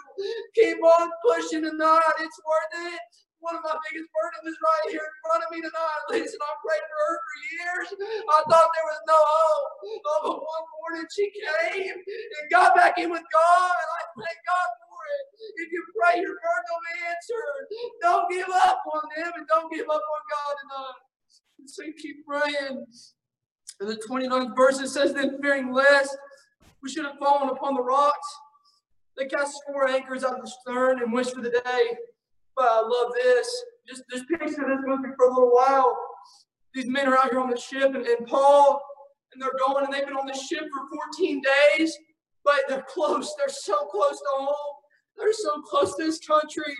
Keep 0.55 0.79
on 0.85 1.07
pushing 1.27 1.65
tonight. 1.67 2.17
It's 2.23 2.41
worth 2.47 2.75
it. 2.95 3.26
One 3.45 3.55
of 3.55 3.63
my 3.63 3.77
biggest 3.89 4.09
burdens 4.11 4.49
is 4.49 4.59
right 4.59 4.87
here 4.91 5.05
in 5.05 5.17
front 5.21 5.45
of 5.45 5.49
me 5.53 5.61
tonight. 5.61 6.03
Listen, 6.09 6.41
I 6.41 6.53
prayed 6.65 6.87
for 6.89 6.99
her 6.99 7.15
for 7.21 7.37
years. 7.53 7.89
I 8.33 8.41
thought 8.49 8.69
there 8.73 8.89
was 8.89 9.03
no 9.07 9.19
hope. 9.21 9.71
Oh, 9.87 10.23
but 10.25 10.41
one 10.41 10.67
morning 10.81 11.07
she 11.13 11.29
came 11.31 11.95
and 11.95 12.45
got 12.51 12.75
back 12.75 12.97
in 12.97 13.13
with 13.13 13.25
God. 13.29 13.77
And 13.77 13.91
I 13.93 14.03
thank 14.17 14.39
God 14.41 14.69
for 14.89 15.01
it. 15.05 15.25
If 15.61 15.69
you 15.69 15.81
pray, 15.95 16.15
your 16.25 16.35
prayer 16.41 16.63
will 16.65 16.85
be 16.85 16.97
answered. 17.13 17.63
Don't 18.01 18.27
give 18.33 18.51
up 18.51 18.81
on 18.89 19.05
them 19.15 19.33
and 19.37 19.47
don't 19.47 19.69
give 19.71 19.87
up 19.87 20.01
on 20.01 20.23
God 20.33 20.53
tonight. 20.65 21.01
So 21.69 21.83
keep 22.01 22.25
praying. 22.25 22.87
In 23.81 23.87
the 23.87 24.01
29th 24.09 24.57
verse, 24.57 24.81
it 24.81 24.89
says, 24.89 25.13
Then 25.13 25.39
fearing 25.43 25.73
lest 25.73 26.17
we 26.83 26.89
should 26.89 27.05
have 27.05 27.19
fallen 27.19 27.51
upon 27.51 27.75
the 27.75 27.83
rocks, 27.83 28.29
they 29.17 29.27
cast 29.27 29.55
four 29.67 29.89
anchors 29.89 30.25
out 30.25 30.35
of 30.35 30.43
the 30.43 30.53
stern 30.63 31.03
and 31.03 31.13
wished 31.13 31.35
for 31.35 31.43
the 31.43 31.51
day. 31.51 31.97
I 32.59 32.81
love 32.81 33.13
this. 33.15 33.65
Just, 33.87 34.03
just 34.11 34.29
picture 34.29 34.47
this 34.47 34.81
with 34.85 35.01
me 35.01 35.11
for 35.17 35.27
a 35.27 35.29
little 35.29 35.55
while. 35.55 35.97
These 36.75 36.89
men 36.89 37.09
are 37.09 37.17
out 37.17 37.31
here 37.31 37.41
on 37.41 37.51
the 37.51 37.59
ship, 37.59 37.95
and, 37.95 38.07
and 38.07 38.27
Paul, 38.27 38.81
and 39.33 39.41
they're 39.41 39.51
going, 39.67 39.85
and 39.85 39.93
they've 39.93 40.05
been 40.05 40.17
on 40.17 40.27
the 40.27 40.35
ship 40.35 40.61
for 40.61 40.99
14 41.17 41.43
days, 41.77 41.97
but 42.45 42.61
they're 42.69 42.85
close. 42.89 43.35
They're 43.39 43.49
so 43.49 43.87
close 43.87 44.19
to 44.19 44.27
home. 44.33 44.77
They're 45.17 45.33
so 45.33 45.63
close 45.63 45.95
to 45.97 46.05
this 46.05 46.21
country. 46.21 46.75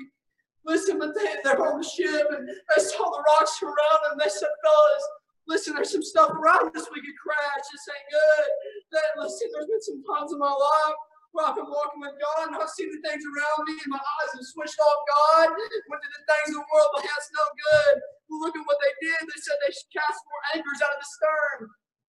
Listen, 0.65 0.99
but 0.99 1.15
they, 1.15 1.37
they're 1.45 1.65
on 1.65 1.81
the 1.81 1.87
ship, 1.87 2.27
and 2.31 2.49
they 2.49 2.83
saw 2.83 3.05
the 3.05 3.25
rocks 3.39 3.63
around 3.63 4.01
them. 4.05 4.19
They 4.19 4.29
said, 4.29 4.49
fellas, 4.65 5.05
listen, 5.47 5.75
there's 5.75 5.93
some 5.93 6.03
stuff 6.03 6.31
around 6.31 6.77
us 6.77 6.89
we 6.93 7.01
could 7.01 7.17
crash. 7.23 7.65
This 7.71 7.87
ain't 7.89 8.11
good. 8.11 8.49
That, 8.93 9.23
listen, 9.23 9.49
there's 9.55 9.67
been 9.67 9.83
some 9.83 10.03
times 10.05 10.33
in 10.33 10.39
my 10.39 10.51
life 10.51 10.97
I've 11.45 11.59
been 11.59 11.69
walking 11.69 12.01
with 12.01 12.17
God 12.17 12.49
and 12.49 12.57
I've 12.57 12.73
seen 12.73 12.89
the 12.89 13.01
things 13.05 13.21
around 13.21 13.61
me 13.69 13.77
and 13.77 13.93
my 13.93 14.01
eyes 14.01 14.33
have 14.33 14.49
switched 14.49 14.81
off 14.81 15.01
God, 15.05 15.53
went 15.53 16.01
to 16.01 16.11
the 16.17 16.23
things 16.25 16.57
of 16.57 16.65
the 16.65 16.69
world, 16.73 16.91
but 16.97 17.05
that's 17.05 17.29
no 17.35 17.45
good. 17.53 17.95
Look 18.41 18.57
at 18.57 18.65
what 18.65 18.79
they 18.81 18.95
did. 19.05 19.21
They 19.21 19.41
said 19.41 19.57
they 19.61 19.73
should 19.73 19.93
cast 19.93 20.19
more 20.25 20.43
anchors 20.57 20.81
out 20.81 20.97
of 20.97 21.01
the 21.03 21.11
stern. 21.13 21.59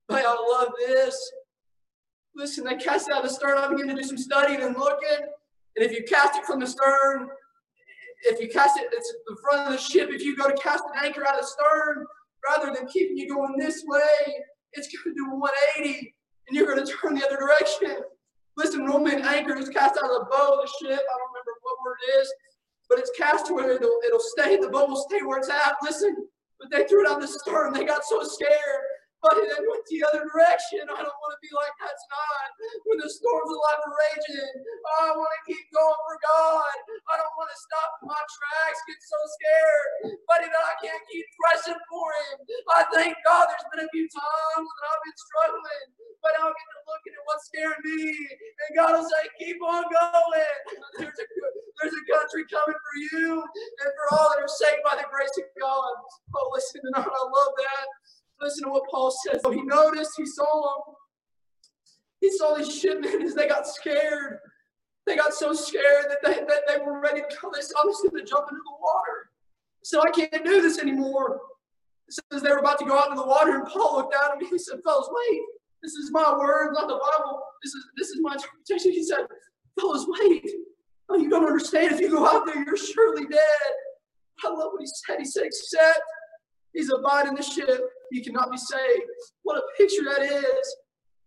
But 0.08 0.24
I 0.24 0.34
love 0.34 0.72
this. 0.80 1.16
Listen, 2.36 2.64
they 2.64 2.76
cast 2.76 3.10
out 3.10 3.24
of 3.24 3.30
the 3.30 3.36
stern. 3.36 3.58
I 3.58 3.68
began 3.68 3.88
to 3.90 3.96
do 3.96 4.08
some 4.08 4.18
studying 4.18 4.62
and 4.62 4.78
looking. 4.78 5.26
And 5.76 5.82
if 5.86 5.92
you 5.92 6.04
cast 6.08 6.38
it 6.38 6.46
from 6.46 6.60
the 6.60 6.68
stern, 6.68 7.28
if 8.24 8.40
you 8.40 8.50
cast 8.50 8.78
it, 8.78 8.88
it's 8.92 9.14
the 9.28 9.38
front 9.42 9.68
of 9.68 9.74
the 9.74 9.80
ship. 9.80 10.10
If 10.12 10.24
you 10.24 10.36
go 10.36 10.48
to 10.48 10.58
cast 10.58 10.84
an 10.86 11.06
anchor 11.06 11.28
out 11.28 11.36
of 11.36 11.42
the 11.42 11.48
stern, 11.48 12.06
rather 12.48 12.74
than 12.74 12.88
keeping 12.88 13.18
you 13.18 13.34
going 13.34 13.58
this 13.58 13.84
way, 13.86 14.44
it's 14.74 14.88
going 14.88 15.16
to 15.16 15.24
do 15.24 15.32
180 15.32 16.14
and 16.48 16.56
you're 16.56 16.66
going 16.66 16.84
to 16.84 16.92
turn 16.92 17.16
the 17.16 17.26
other 17.26 17.38
direction. 17.38 18.04
Listen, 18.58 18.86
normally 18.86 19.16
an 19.16 19.22
anchor 19.22 19.56
is 19.56 19.70
cast 19.70 19.98
out 19.98 20.10
of 20.10 20.10
the 20.10 20.28
bow 20.32 20.58
of 20.58 20.66
the 20.66 20.72
ship. 20.80 21.00
I 21.00 21.16
don't 21.18 21.30
remember 21.30 21.54
what 21.62 21.78
word 21.86 21.98
it 22.10 22.22
is, 22.22 22.34
but 22.90 22.98
it's 22.98 23.12
cast 23.16 23.46
to 23.48 23.54
where 23.54 23.72
it'll, 23.72 24.00
it'll 24.06 24.20
stay. 24.20 24.58
The 24.58 24.68
boat 24.68 24.90
will 24.90 25.06
stay 25.08 25.22
where 25.22 25.38
it's 25.38 25.50
at. 25.50 25.76
Listen, 25.84 26.28
but 26.60 26.72
they 26.72 26.86
threw 26.86 27.06
it 27.06 27.12
on 27.12 27.22
the 27.22 27.28
stern. 27.28 27.72
They 27.72 27.86
got 27.86 28.04
so 28.04 28.24
scared. 28.24 28.82
But 29.24 29.34
they 29.42 29.50
went 29.50 29.86
the 29.90 30.06
other 30.06 30.24
direction. 30.30 30.86
I 30.86 31.02
don't 31.02 31.20
want 31.22 31.34
to 31.34 31.42
be 31.42 31.50
like 31.50 31.74
that 31.82 31.96
tonight. 31.98 32.52
When 32.86 33.02
the 33.02 33.10
storms 33.10 33.50
of 33.50 33.58
life 33.58 33.82
are 33.82 33.98
raging, 33.98 34.54
I 35.02 35.10
want 35.18 35.34
to 35.34 35.42
keep 35.50 35.66
going 35.74 36.02
for 36.06 36.18
God. 36.22 36.76
I 37.10 37.14
don't 37.18 37.36
want 37.36 37.50
to 37.50 37.58
stop 37.58 37.90
my 38.06 38.22
tracks, 38.22 38.80
get 38.86 39.02
so 39.02 39.20
scared. 39.42 40.22
But 40.30 40.46
you 40.46 40.52
I 40.54 40.76
can't 40.86 41.04
keep 41.10 41.26
pressing 41.34 41.82
for 41.90 42.08
Him. 42.14 42.46
I 42.78 42.82
thank 42.94 43.18
God 43.26 43.50
there's 43.50 43.68
been 43.74 43.84
a 43.86 43.92
few 43.92 44.06
times 44.06 44.68
that 44.70 44.86
I've 44.86 45.04
been 45.04 45.18
struggling, 45.18 45.88
but 46.22 46.32
I'll 46.38 46.54
get 46.54 46.68
to 46.78 46.80
looking 46.86 47.14
at 47.18 47.24
what's 47.26 47.46
scaring 47.50 47.84
me. 47.84 48.02
And 48.22 48.70
God 48.78 49.02
will 49.02 49.08
say, 49.10 49.24
keep 49.42 49.58
on 49.66 49.82
going. 49.90 50.54
There's 51.02 51.18
a, 51.18 51.26
there's 51.82 51.96
a 51.98 52.06
country 52.06 52.46
coming 52.54 52.78
for 52.78 52.96
you 53.14 53.42
and 53.42 53.90
for 53.98 54.06
all 54.14 54.30
that 54.34 54.46
are 54.46 54.50
saved 54.62 54.86
by 54.86 54.98
the 54.98 55.08
grace 55.10 55.34
of 55.42 55.48
God. 55.58 55.94
Oh, 56.38 56.48
listen 56.54 56.86
I 56.94 57.02
love 57.02 57.54
that. 57.58 57.88
Listen 58.42 58.66
to 58.66 58.70
what 58.70 58.84
Paul 58.92 59.12
says. 59.12 59.42
So 59.44 59.52
he 59.52 59.62
noticed, 59.64 60.12
he 60.18 60.26
saw 60.26 60.44
them. 60.44 60.96
He 62.22 62.32
saw 62.32 62.56
these 62.56 62.74
shipmen 62.74 63.22
as 63.22 63.36
they 63.36 63.48
got 63.48 63.68
scared. 63.68 64.40
They 65.06 65.16
got 65.16 65.34
so 65.34 65.54
scared 65.54 66.06
that 66.10 66.18
they, 66.24 66.34
that 66.34 66.62
they 66.68 66.84
were 66.84 67.00
ready 67.00 67.22
to 67.22 67.36
come. 67.36 67.52
They 67.54 67.62
saw 67.62 67.84
them 67.84 67.94
going 68.12 68.26
to 68.26 68.30
jump 68.30 68.48
into 68.50 68.62
the 68.64 68.78
water. 68.82 69.30
So 69.84 70.02
I 70.02 70.10
can't 70.12 70.46
do 70.46 70.62
this 70.62 70.80
anymore. 70.80 71.40
It 72.08 72.20
says 72.32 72.42
they 72.42 72.50
were 72.50 72.58
about 72.60 72.80
to 72.80 72.86
go 72.86 72.98
out 72.98 73.10
into 73.10 73.22
the 73.22 73.28
water, 73.28 73.56
and 73.56 73.68
Paul 73.68 73.98
looked 73.98 74.14
down 74.14 74.32
at 74.36 74.42
him. 74.42 74.48
He 74.50 74.58
said, 74.58 74.80
"Fellas, 74.84 75.10
wait. 75.10 75.42
This 75.84 75.94
is 75.94 76.12
my 76.12 76.38
word, 76.38 76.74
not 76.74 76.88
the 76.88 76.96
Bible. 76.96 77.44
This 77.64 77.74
is 77.74 77.86
this 77.98 78.10
is 78.10 78.20
my 78.22 78.34
interpretation." 78.34 78.92
He 78.92 79.04
said, 79.04 79.28
"Fellas, 79.80 80.06
wait. 80.08 80.46
Oh, 81.10 81.18
you 81.18 81.30
don't 81.30 81.46
understand. 81.46 81.94
If 81.94 82.02
you 82.02 82.10
go 82.10 82.26
out 82.26 82.46
there, 82.46 82.64
you're 82.64 82.78
surely 82.78 83.26
dead." 83.28 83.72
I 84.46 84.50
love 84.50 84.72
what 84.74 84.82
he 84.82 84.88
said. 84.88 85.20
He 85.20 85.26
said, 85.26 85.46
"Except 85.46 86.02
he's 86.74 86.92
abiding 86.92 87.36
the 87.36 87.44
ship, 87.44 87.82
you 88.12 88.24
cannot 88.24 88.52
be 88.52 88.58
saved. 88.58 89.04
What 89.44 89.58
a 89.58 89.62
picture 89.78 90.04
that 90.04 90.22
is. 90.22 90.76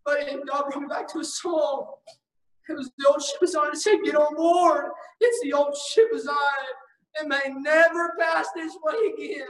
But 0.05 0.19
God 0.51 0.71
brought 0.71 0.83
me 0.83 0.88
back 0.88 1.09
to 1.12 1.21
a 1.21 1.25
song. 1.25 1.87
It 2.69 2.77
was 2.77 2.90
the 2.99 3.09
old 3.09 3.23
Ship 3.23 3.43
of 3.43 3.49
Zion. 3.49 3.71
It 3.73 3.79
said, 3.79 3.99
Get 4.05 4.14
on 4.14 4.37
board. 4.37 4.93
It's 5.21 5.40
the 5.43 5.53
old 5.53 5.77
Ship 5.77 6.09
of 6.12 6.21
Zion. 6.21 6.75
It 7.21 7.27
may 7.27 7.43
never 7.49 8.14
pass 8.19 8.47
this 8.55 8.77
way 8.83 9.12
again. 9.12 9.47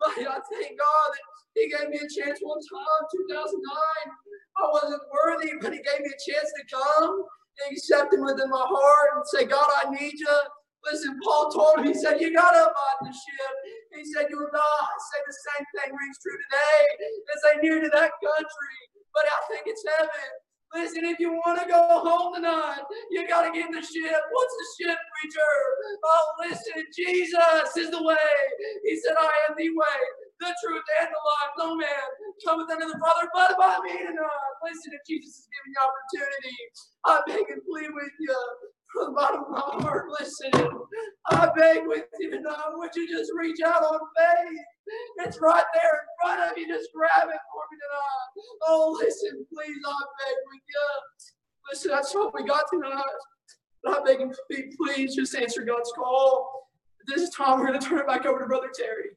But 0.00 0.10
I 0.18 0.38
thank 0.50 0.78
God 0.78 1.08
that 1.12 1.24
He 1.54 1.68
gave 1.68 1.88
me 1.90 1.98
a 1.98 2.08
chance 2.08 2.40
one 2.40 2.58
time, 2.58 3.04
2009. 3.12 3.60
I 4.56 4.68
wasn't 4.72 5.02
worthy, 5.12 5.52
but 5.60 5.72
He 5.72 5.80
gave 5.82 6.00
me 6.00 6.10
a 6.10 6.30
chance 6.32 6.50
to 6.56 6.76
come 6.76 7.24
and 7.64 7.76
accept 7.76 8.14
Him 8.14 8.24
within 8.24 8.50
my 8.50 8.64
heart 8.66 9.10
and 9.16 9.26
say, 9.26 9.44
God, 9.44 9.70
I 9.84 9.90
need 9.90 10.14
you. 10.18 10.38
Listen, 10.90 11.18
Paul 11.24 11.50
told 11.50 11.78
him, 11.80 11.86
he 11.86 11.94
said, 11.94 12.20
You 12.20 12.32
got 12.34 12.52
to 12.52 12.62
abide 12.68 13.00
the 13.02 13.12
ship. 13.12 13.54
He 13.96 14.04
said, 14.12 14.26
You 14.30 14.38
will 14.38 14.52
not. 14.52 14.62
I 14.62 14.96
say 15.00 15.20
the 15.26 15.36
same 15.36 15.64
thing 15.76 15.90
rings 15.96 16.18
true 16.22 16.38
today 16.48 16.80
as 17.34 17.40
I 17.48 17.52
near 17.62 17.80
to 17.82 17.90
that 17.90 18.12
country. 18.20 18.78
But 19.14 19.24
I 19.26 19.38
think 19.50 19.64
it's 19.66 19.84
heaven. 19.86 20.30
Listen, 20.74 21.04
if 21.06 21.20
you 21.20 21.32
want 21.32 21.60
to 21.62 21.66
go 21.70 21.78
home 22.02 22.34
tonight, 22.34 22.82
you 23.10 23.28
got 23.28 23.46
to 23.46 23.52
get 23.54 23.70
in 23.70 23.74
the 23.74 23.82
ship. 23.82 24.20
What's 24.32 24.54
the 24.58 24.68
ship, 24.84 24.98
preacher? 24.98 25.54
Oh, 26.04 26.26
listen, 26.42 26.82
Jesus 26.90 27.70
is 27.78 27.90
the 27.90 28.02
way. 28.02 28.32
He 28.84 28.98
said, 28.98 29.14
I 29.14 29.30
am 29.48 29.54
the 29.56 29.70
way, 29.70 30.00
the 30.40 30.50
truth, 30.64 30.86
and 31.00 31.08
the 31.14 31.20
life. 31.22 31.52
No 31.58 31.76
man 31.76 32.06
cometh 32.44 32.70
unto 32.70 32.88
the 32.90 32.98
Father 32.98 33.30
but 33.32 33.56
by 33.56 33.78
me 33.86 33.98
tonight. 34.02 34.52
Listen, 34.66 34.98
if 34.98 35.02
Jesus 35.06 35.46
is 35.46 35.48
giving 35.48 35.72
you 35.72 35.82
opportunity, 35.86 36.58
I 37.06 37.14
beg 37.28 37.46
and 37.54 37.62
plead 37.62 37.94
with 37.94 38.14
you 38.18 38.34
from 38.94 39.12
the 39.12 39.20
bottom 39.20 39.44
of 39.44 39.50
my 39.50 39.82
heart. 39.82 40.06
Listen, 40.20 40.50
I 41.30 41.50
beg 41.56 41.82
with 41.86 42.04
you 42.20 42.30
tonight. 42.30 42.72
Would 42.74 42.90
you 42.94 43.08
just 43.08 43.30
reach 43.36 43.58
out 43.66 43.82
on 43.82 43.98
faith? 44.16 44.60
It's 45.26 45.40
right 45.40 45.64
there 45.74 45.92
in 45.92 46.06
front 46.22 46.50
of 46.50 46.58
you. 46.58 46.68
Just 46.68 46.90
grab 46.94 47.28
it 47.28 47.40
for 47.52 47.62
me 47.70 47.78
tonight. 47.82 48.58
Oh, 48.66 48.96
listen, 49.00 49.46
please, 49.52 49.76
I 49.86 49.90
beg 50.24 50.36
with 50.52 50.62
you. 50.68 51.34
Listen, 51.70 51.90
that's 51.90 52.14
what 52.14 52.34
we 52.34 52.44
got 52.44 52.64
tonight. 52.70 53.02
But 53.82 54.00
I 54.00 54.04
beg 54.04 54.18
plead, 54.50 54.70
please 54.76 55.14
just 55.14 55.34
answer 55.34 55.62
God's 55.62 55.92
call. 55.94 56.68
At 57.00 57.14
this 57.14 57.30
time, 57.30 57.60
we're 57.60 57.66
going 57.66 57.80
to 57.80 57.86
turn 57.86 57.98
it 57.98 58.06
back 58.06 58.24
over 58.24 58.40
to 58.40 58.46
Brother 58.46 58.70
Terry. 58.74 59.10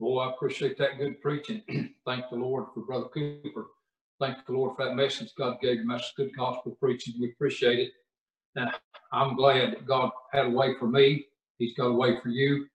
Boy, 0.00 0.20
I 0.22 0.30
appreciate 0.30 0.78
that 0.78 0.96
good 0.98 1.20
preaching. 1.20 1.62
Thank 2.06 2.24
the 2.30 2.36
Lord 2.36 2.64
for 2.72 2.80
Brother 2.80 3.08
Cooper. 3.12 3.66
Thank 4.18 4.38
the 4.46 4.54
Lord 4.54 4.74
for 4.74 4.86
that 4.86 4.94
message 4.94 5.30
God 5.36 5.60
gave 5.60 5.80
him. 5.80 5.88
That's 5.88 6.14
good 6.16 6.30
gospel 6.36 6.74
preaching. 6.80 7.14
We 7.20 7.32
appreciate 7.32 7.78
it. 7.78 7.92
And 8.56 8.70
I'm 9.12 9.36
glad 9.36 9.72
that 9.72 9.86
God 9.86 10.10
had 10.32 10.46
a 10.46 10.50
way 10.50 10.74
for 10.78 10.88
me. 10.88 11.26
He's 11.58 11.76
got 11.76 11.88
a 11.88 11.92
way 11.92 12.18
for 12.22 12.30
you. 12.30 12.66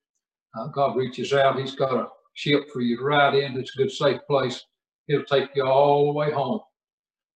Uh, 0.56 0.68
God 0.68 0.96
reaches 0.96 1.34
out. 1.34 1.60
He's 1.60 1.74
got 1.74 1.94
a 1.94 2.10
ship 2.36 2.70
for 2.72 2.82
you 2.82 2.98
to 2.98 3.04
ride 3.04 3.34
in. 3.34 3.58
It's 3.58 3.74
a 3.76 3.78
good, 3.78 3.92
safe 3.92 4.22
place. 4.30 4.64
It'll 5.08 5.26
take 5.26 5.50
you 5.56 5.66
all 5.66 6.06
the 6.06 6.12
way 6.14 6.32
home. 6.32 6.60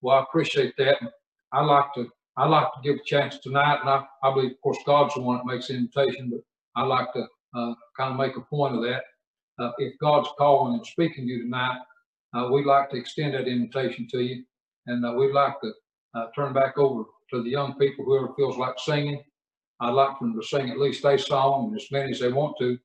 Well, 0.02 0.20
I 0.20 0.24
appreciate 0.24 0.76
that. 0.78 0.98
I 1.52 1.62
like 1.62 1.94
to 1.96 2.10
I 2.38 2.48
like 2.48 2.68
to 2.74 2.82
give 2.84 2.96
a 2.96 3.04
chance 3.04 3.40
tonight, 3.40 3.80
and 3.82 3.90
I, 3.90 4.06
I 4.24 4.34
believe, 4.34 4.52
of 4.52 4.62
course, 4.62 4.78
God's 4.86 5.16
the 5.16 5.22
one 5.22 5.38
that 5.40 5.46
makes 5.46 5.68
the 5.68 5.74
invitation, 5.74 6.30
but 6.30 6.40
I 6.74 6.86
like 6.86 7.12
to 7.14 7.24
uh, 7.54 7.74
kind 7.98 8.14
of 8.14 8.18
make 8.18 8.38
a 8.38 8.42
point 8.42 8.76
of 8.76 8.84
that. 8.84 9.04
Uh, 9.60 9.72
if 9.78 9.98
God's 10.00 10.30
calling 10.38 10.76
and 10.76 10.86
speaking 10.86 11.26
to 11.26 11.32
you 11.32 11.44
tonight, 11.44 11.80
uh, 12.34 12.50
we'd 12.52 12.66
like 12.66 12.90
to 12.92 12.98
extend 12.98 13.34
that 13.34 13.48
invitation 13.48 14.08
to 14.12 14.20
you, 14.20 14.44
and 14.88 15.06
uh, 15.06 15.14
we'd 15.14 15.34
like 15.34 15.60
to 15.62 15.72
uh, 16.16 16.28
turn 16.36 16.54
back 16.54 16.78
over 16.78 17.04
to 17.32 17.44
the 17.44 17.50
young 17.50 17.74
people, 17.76 18.06
whoever 18.06 18.34
feels 18.36 18.58
like 18.58 18.78
singing. 18.80 19.22
I'd 19.82 19.92
like 19.92 20.20
them 20.20 20.40
to 20.40 20.46
sing 20.46 20.70
at 20.70 20.80
least 20.80 21.06
a 21.06 21.18
song, 21.18 21.70
and 21.70 21.80
as 21.80 21.88
many 21.92 22.12
as 22.12 22.20
they 22.20 22.32
want 22.32 22.56
to. 22.60 22.78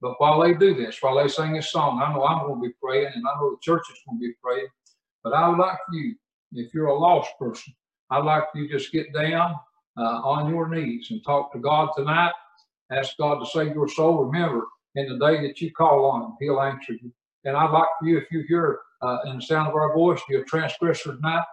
But 0.00 0.14
while 0.18 0.40
they 0.40 0.54
do 0.54 0.74
this, 0.74 0.98
while 1.00 1.16
they 1.16 1.28
sing 1.28 1.52
this 1.52 1.72
song, 1.72 2.00
I 2.02 2.12
know 2.12 2.24
I'm 2.24 2.46
going 2.46 2.62
to 2.62 2.68
be 2.68 2.74
praying, 2.82 3.12
and 3.14 3.24
I 3.26 3.34
know 3.34 3.50
the 3.50 3.58
church 3.62 3.82
is 3.90 3.98
going 4.06 4.18
to 4.18 4.28
be 4.28 4.34
praying. 4.42 4.68
But 5.24 5.32
I 5.32 5.48
would 5.48 5.58
like 5.58 5.78
you, 5.92 6.14
if 6.52 6.72
you're 6.72 6.86
a 6.86 6.98
lost 6.98 7.30
person, 7.38 7.74
I'd 8.10 8.24
like 8.24 8.44
you 8.54 8.68
just 8.68 8.92
get 8.92 9.12
down 9.12 9.56
uh, 9.96 10.20
on 10.22 10.48
your 10.48 10.68
knees 10.68 11.08
and 11.10 11.22
talk 11.24 11.52
to 11.52 11.58
God 11.58 11.90
tonight. 11.96 12.32
Ask 12.90 13.16
God 13.18 13.40
to 13.40 13.46
save 13.46 13.74
your 13.74 13.88
soul. 13.88 14.24
Remember, 14.24 14.66
in 14.98 15.08
the 15.08 15.26
day 15.26 15.40
that 15.46 15.60
you 15.60 15.72
call 15.72 16.04
on 16.06 16.22
Him, 16.22 16.36
He'll 16.40 16.60
answer 16.60 16.92
you. 16.92 17.12
And 17.44 17.56
I'd 17.56 17.70
like 17.70 17.88
for 17.98 18.06
you, 18.06 18.18
if 18.18 18.24
you 18.30 18.44
hear 18.48 18.80
uh, 19.02 19.18
in 19.26 19.36
the 19.36 19.42
sound 19.42 19.68
of 19.68 19.74
our 19.74 19.94
voice, 19.94 20.20
you're 20.28 20.42
a 20.42 20.46
transgressor 20.46 21.14
tonight, 21.14 21.44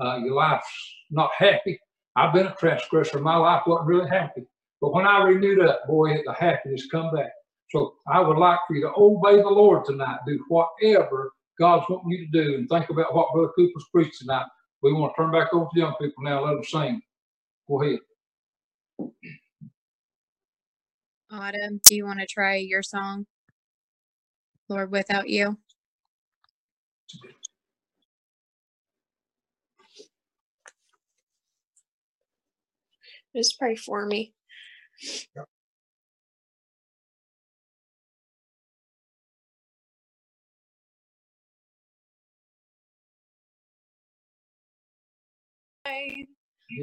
uh, 0.00 0.18
your 0.18 0.34
life's 0.34 0.66
not 1.10 1.30
happy. 1.36 1.78
I've 2.16 2.34
been 2.34 2.46
a 2.46 2.54
transgressor. 2.54 3.20
My 3.20 3.36
life 3.36 3.62
wasn't 3.66 3.88
really 3.88 4.08
happy. 4.08 4.42
But 4.80 4.92
when 4.92 5.06
I 5.06 5.22
renewed 5.22 5.60
up, 5.60 5.86
boy, 5.86 6.14
the 6.24 6.32
happiness 6.32 6.88
come 6.90 7.14
back. 7.14 7.30
So 7.70 7.94
I 8.06 8.20
would 8.20 8.36
like 8.36 8.58
for 8.66 8.74
you 8.74 8.82
to 8.82 8.92
obey 8.96 9.40
the 9.40 9.48
Lord 9.48 9.84
tonight. 9.84 10.18
Do 10.26 10.44
whatever 10.48 11.32
God's 11.58 11.86
wanting 11.88 12.10
you 12.10 12.26
to 12.26 12.44
do. 12.44 12.54
And 12.56 12.68
think 12.68 12.90
about 12.90 13.14
what 13.14 13.32
Brother 13.32 13.52
Cooper's 13.56 13.86
preached 13.92 14.18
tonight. 14.18 14.46
We 14.82 14.92
want 14.92 15.14
to 15.16 15.22
turn 15.22 15.32
back 15.32 15.54
over 15.54 15.68
to 15.72 15.80
young 15.80 15.94
people 16.00 16.24
now. 16.24 16.44
Let 16.44 16.54
them 16.54 16.64
sing. 16.64 17.00
Go 17.68 17.82
ahead. 17.82 18.00
Autumn, 21.32 21.80
do 21.88 21.94
you 21.96 22.06
want 22.06 22.20
to 22.20 22.26
try 22.26 22.56
your 22.56 22.82
song? 22.82 23.26
Lord, 24.68 24.92
without 24.92 25.28
you. 25.28 25.58
Just 33.36 33.58
pray 33.58 33.76
for 33.76 34.06
me. 34.06 34.34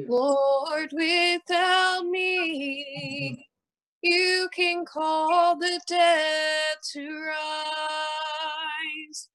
Lord, 0.08 0.90
without 0.92 2.06
me, 2.06 3.46
you 4.02 4.48
can 4.54 4.84
call 4.84 5.56
the 5.56 5.80
dead 5.86 6.76
to 6.92 7.26
rise. 7.26 9.28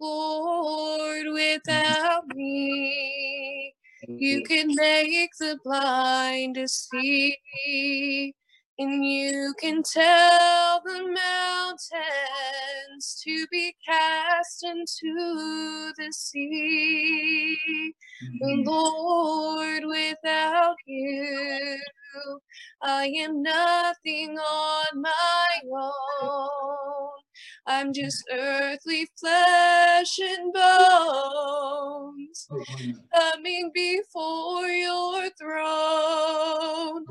Lord, 0.00 1.26
without 1.32 2.26
me, 2.34 3.74
you 4.08 4.42
can 4.42 4.74
make 4.74 5.30
the 5.38 5.56
blind 5.64 6.56
to 6.56 6.66
see. 6.68 8.34
And 8.78 9.06
you 9.06 9.54
can 9.60 9.82
tell 9.84 10.82
the 10.84 11.04
mountains 11.14 11.92
to 13.24 13.46
be 13.52 13.74
cast 13.86 14.64
into 14.64 15.92
the 15.96 16.12
sea. 16.12 17.56
Mm-hmm. 18.24 18.62
Lord, 18.68 19.84
without 19.86 20.76
you, 20.86 21.78
I 22.82 23.06
am 23.18 23.42
nothing 23.42 24.38
on 24.38 25.02
my 25.02 25.48
own. 26.22 27.10
I'm 27.66 27.92
just 27.92 28.24
earthly 28.32 29.08
flesh 29.18 30.18
and 30.20 30.52
bones 30.52 32.48
coming 33.14 33.70
before 33.74 34.68
your 34.68 35.30
throne. 35.40 37.06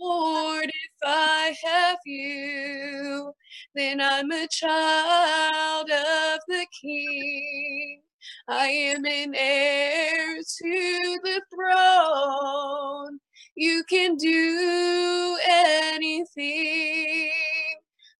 Lord, 0.00 0.66
if 0.66 0.92
I 1.04 1.54
have 1.64 1.98
you, 2.06 3.32
then 3.74 4.00
I'm 4.00 4.30
a 4.32 4.48
child 4.48 5.90
of 5.90 6.40
the 6.48 6.66
King. 6.80 8.00
I 8.48 8.66
am 8.68 9.04
an 9.06 9.34
heir 9.36 10.36
to 10.36 11.20
the 11.24 11.42
throne. 11.54 13.18
You 13.56 13.84
can 13.88 14.16
do 14.16 15.38
anything, 15.48 17.32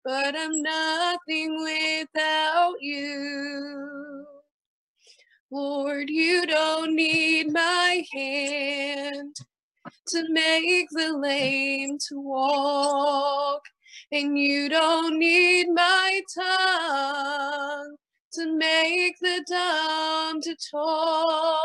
but 0.04 0.34
I'm 0.36 0.62
nothing 0.62 1.62
without 1.62 2.74
you. 2.80 4.26
Lord, 5.50 6.08
you 6.08 6.46
don't 6.46 6.96
need 6.96 7.52
my 7.52 8.04
hand 8.12 9.36
to 10.08 10.24
make 10.30 10.88
the 10.90 11.16
lame 11.16 11.98
to 12.08 12.20
walk, 12.20 13.62
and 14.10 14.38
you 14.38 14.68
don't 14.68 15.18
need 15.18 15.68
my 15.72 16.22
tongue 16.34 17.96
to 18.32 18.56
make 18.56 19.18
the 19.20 19.44
dumb 19.48 20.40
to 20.40 20.56
talk. 20.70 21.60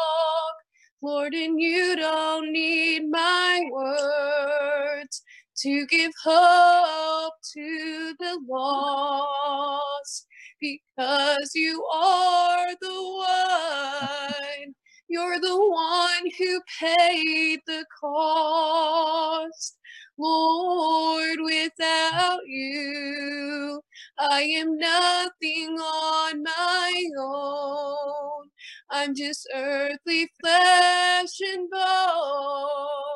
Lord, 1.02 1.34
and 1.34 1.60
you 1.60 1.95
don't 1.95 2.52
need 2.52 3.10
my 3.10 3.67
words 3.71 5.21
to 5.60 5.86
give 5.88 6.12
hope 6.24 7.34
to 7.54 8.13
the 8.20 8.39
lost 8.48 10.28
because 10.60 11.52
you 11.56 11.84
are 11.93 12.67
the 12.82 13.26
one. 13.28 14.74
You're 15.10 15.39
the 15.39 15.58
one 15.58 16.32
who 16.38 16.62
paid 16.80 17.60
the 17.65 17.86
cost. 18.02 19.78
Lord, 20.20 21.38
without 21.43 22.39
you, 22.48 23.82
I 24.20 24.41
am 24.41 24.78
nothing 24.78 25.78
on 25.80 26.43
my 26.43 27.04
own. 27.20 28.50
I'm 28.89 29.15
just 29.15 29.48
earthly 29.54 30.30
flesh 30.41 31.39
and 31.41 31.70
bones 31.70 33.07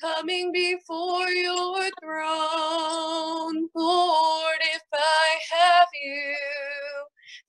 coming 0.00 0.52
before 0.52 1.28
your 1.28 1.90
throne. 2.02 3.68
Lord, 3.74 4.58
if 4.74 4.82
I 4.92 5.38
have 5.52 5.88
you, 6.04 6.36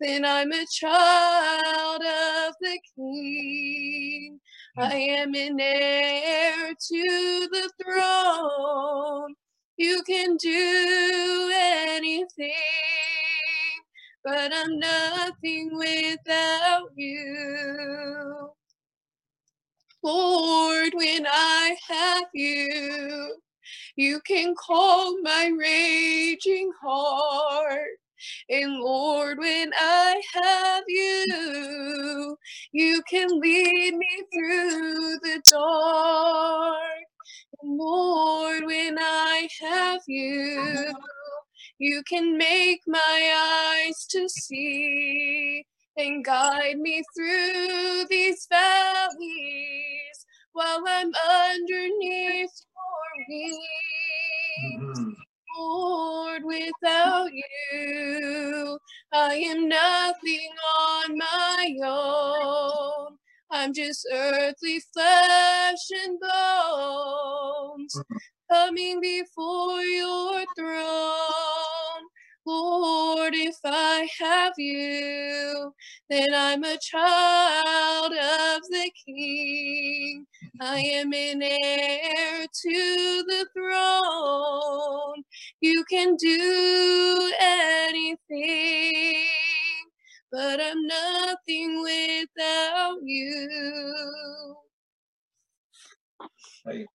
then 0.02 0.26
I'm 0.26 0.52
a 0.52 0.66
child 0.72 2.02
of 2.02 2.56
the 2.62 2.80
King. 2.96 4.40
I 4.78 4.96
am 4.96 5.36
an 5.36 5.60
heir 5.60 6.70
to 6.74 7.48
the 7.52 7.72
throne. 7.84 9.36
You 9.78 10.04
can 10.08 10.38
do 10.38 11.52
anything, 11.54 12.54
but 14.24 14.54
I'm 14.54 14.80
nothing 14.80 15.78
without 15.78 16.90
you. 16.96 18.52
Lord, 20.04 20.94
when 20.94 21.28
I 21.30 21.76
have 21.90 22.26
you, 22.34 23.36
you 23.96 24.22
can 24.26 24.56
calm 24.58 25.22
my 25.24 25.52
raging 25.58 26.72
heart. 26.82 28.00
And 28.50 28.80
Lord, 28.80 29.40
when 29.40 29.72
I 29.80 30.22
have 30.34 30.84
you, 30.88 32.38
you 32.72 33.02
can 33.10 33.28
lead 33.40 33.96
me 33.96 34.24
through 34.34 35.20
the 35.20 35.42
dark. 35.50 36.80
And 37.62 37.78
Lord, 37.78 38.66
when 38.66 38.98
I 39.00 39.48
have 39.62 40.02
you, 40.08 40.94
you 41.80 42.04
can 42.10 42.38
make 42.38 42.82
my 42.88 43.86
eyes 43.88 44.06
to 44.12 44.30
see 44.30 45.66
and 46.00 46.26
guide 46.26 46.80
me 46.80 47.04
through 47.16 48.06
these 48.10 48.48
valleys 48.50 50.26
while 50.54 50.84
I'm 50.88 51.12
underneath 51.30 52.52
your 52.76 53.28
wings. 53.30 55.00
Mhm. 55.00 55.16
Lord, 55.58 56.44
without 56.46 57.32
you, 57.34 58.80
I 59.14 59.36
am 59.36 59.70
nothing 59.70 60.52
on 60.80 61.18
my 61.18 61.76
own. 61.84 63.18
I'm 63.52 63.74
just 63.74 64.08
earthly 64.14 64.82
flesh 64.94 65.92
and 66.04 66.20
bones 66.20 68.04
coming 68.52 69.02
before 69.02 69.82
your 69.84 70.46
throne. 70.58 71.39
Lord, 72.50 73.34
if 73.36 73.58
I 73.66 74.10
have 74.20 74.54
you, 74.58 75.74
then 76.10 76.30
I'm 76.34 76.64
a 76.64 76.78
child 76.80 78.14
of 78.14 78.62
the 78.72 78.92
King. 79.06 80.26
I 80.62 80.80
am 80.80 81.14
an 81.14 81.44
heir 81.44 82.48
to 82.48 83.24
the 83.28 83.48
throne. 83.56 85.24
You 85.62 85.86
can 85.92 86.16
do 86.18 87.34
anything, 87.40 89.26
but 90.32 90.60
I'm 90.62 90.88
nothing 90.88 91.84
without 91.84 92.98
you. 93.04 94.56
Hey. 96.66 96.88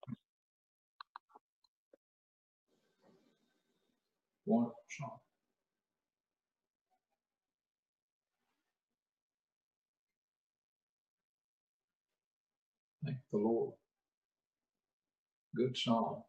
Wonderful 4.47 4.77
song. 4.99 5.19
Thank 13.05 13.19
the 13.35 13.41
Lord. 13.41 13.75
Good 15.57 15.77
song. 15.77 16.23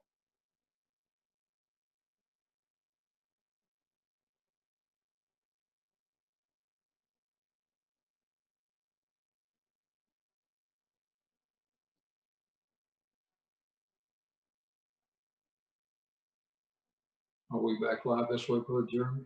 Are 17.51 17.61
we 17.61 17.79
back 17.79 18.05
live 18.05 18.27
this 18.31 18.49
way, 18.49 18.59
Brother 18.59 18.87
Jeremy? 18.91 19.23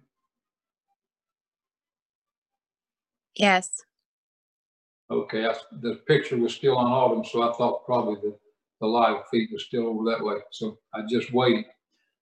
Yes. 3.35 3.83
Okay, 5.11 5.45
I, 5.45 5.55
the 5.81 5.95
picture 6.07 6.37
was 6.37 6.53
still 6.53 6.77
on 6.77 6.91
Autumn, 6.91 7.25
so 7.25 7.41
I 7.41 7.53
thought 7.53 7.85
probably 7.85 8.15
the, 8.21 8.37
the 8.79 8.87
live 8.87 9.23
feed 9.31 9.49
was 9.51 9.65
still 9.65 9.87
over 9.87 10.09
that 10.11 10.23
way. 10.23 10.35
So 10.51 10.77
I 10.93 11.01
just 11.09 11.33
waited. 11.33 11.65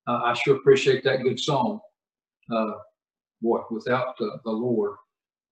Uh, 0.08 0.22
I 0.24 0.34
sure 0.34 0.56
appreciate 0.56 1.04
that 1.04 1.24
good 1.24 1.40
song. 1.40 1.82
Uh, 2.50 2.72
boy, 3.42 3.60
without 3.70 4.18
the, 4.18 4.40
the 4.46 4.52
Lord, 4.52 4.96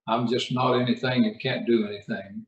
I'm 0.08 0.28
just 0.28 0.54
not 0.54 0.80
anything 0.80 1.26
and 1.26 1.42
can't 1.42 1.68
do 1.68 1.86
anything. 1.86 2.46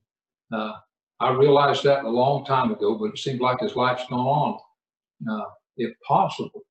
Uh, 0.53 0.73
I 1.19 1.31
realized 1.31 1.83
that 1.83 2.05
a 2.05 2.09
long 2.09 2.45
time 2.45 2.71
ago, 2.71 2.97
but 2.97 3.11
it 3.11 3.17
seems 3.17 3.41
like 3.41 3.61
as 3.63 3.75
life's 3.75 4.05
gone 4.09 4.19
on, 4.19 5.45
if 5.77 5.93
possible, 6.07 6.61